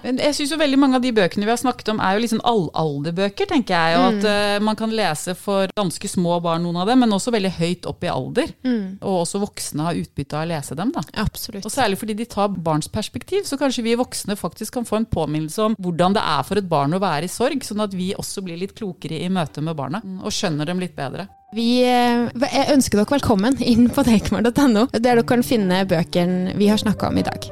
Men 0.05 0.23
jeg 0.23 0.39
synes 0.39 0.55
jo 0.55 0.61
veldig 0.61 0.81
mange 0.81 1.01
av 1.01 1.05
de 1.05 1.15
bøkene 1.17 1.49
vi 1.49 1.55
har 1.55 1.61
snakket 1.61 1.91
om, 1.95 2.03
er 2.05 2.15
jo 2.15 2.25
liksom 2.25 2.45
allalderbøker, 2.47 3.51
tenker 3.51 3.75
jeg. 3.75 3.99
Og 3.99 4.09
at 4.13 4.31
eh, 4.31 4.63
man 4.63 4.79
kan 4.79 4.95
lese 4.95 5.35
for 5.39 5.73
ganske 5.79 6.13
små 6.15 6.38
barn, 6.45 6.65
noen 6.67 6.81
av 6.83 6.91
dem, 6.91 7.03
men 7.03 7.15
også 7.15 7.33
veldig 7.35 7.53
høyt 7.59 7.89
opp 7.91 8.05
i 8.07 8.11
alder. 8.13 8.53
Og 8.99 9.23
også 9.23 9.41
voksne 9.43 9.87
har 9.89 9.99
utbytte 9.99 10.39
av 10.39 10.47
å 10.47 10.51
lese 10.53 10.77
dem, 10.79 10.93
da. 10.95 11.03
Absolutt. 11.23 11.67
Og 11.67 11.73
særlig 11.73 11.99
fordi 12.01 12.17
de 12.19 12.29
tar 12.31 12.53
barns 12.53 12.91
perspektiv, 12.93 13.45
så 13.49 13.59
kanskje 13.61 13.85
vi 13.87 13.97
voksne 13.99 14.37
faktisk 14.39 14.79
kan 14.79 14.89
få 14.89 15.01
en 15.01 15.09
påminnelse 15.09 15.71
om 15.71 15.77
hvordan 15.79 16.17
det 16.17 16.25
er 16.25 16.47
for 16.47 16.61
et 16.61 16.71
barn 16.71 16.97
å 16.97 17.03
være 17.03 17.29
i 17.29 17.33
sorg, 17.33 17.65
sånn 17.67 17.85
at 17.85 17.97
vi 17.97 18.13
også 18.19 18.45
blir 18.47 18.61
litt 18.61 18.77
klokere 18.79 19.21
i 19.21 19.33
møte 19.33 19.65
med 19.65 19.77
barna, 19.79 20.03
og 20.23 20.35
skjønner 20.35 20.69
dem 20.69 20.83
litt 20.83 20.97
bedre. 20.99 21.29
Vi 21.57 21.81
eh, 21.81 22.29
ønsker 22.75 23.01
dere 23.01 23.09
velkommen 23.15 23.57
inn 23.65 23.87
på 23.89 24.05
deichman.no, 24.05 24.89
der 24.93 25.01
dere 25.01 25.25
kan 25.25 25.45
finne 25.47 25.81
bøkene 25.89 26.53
vi 26.61 26.69
har 26.69 26.81
snakka 26.81 27.09
om 27.09 27.23
i 27.23 27.25
dag. 27.25 27.49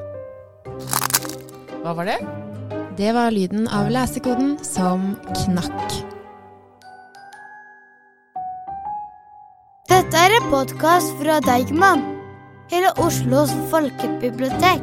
Hva 1.81 1.95
var 1.97 2.11
det? 2.11 2.19
Det 2.97 3.13
var 3.17 3.33
lyden 3.33 3.69
av 3.73 3.89
lesekoden 3.93 4.59
som 4.65 5.15
knakk. 5.45 6.06
Podkast 10.51 11.15
fra 11.23 11.41
Deigman. 11.41 12.03
hele 12.71 12.91
Oslos 12.99 13.51
folkebibliotek. 13.71 14.83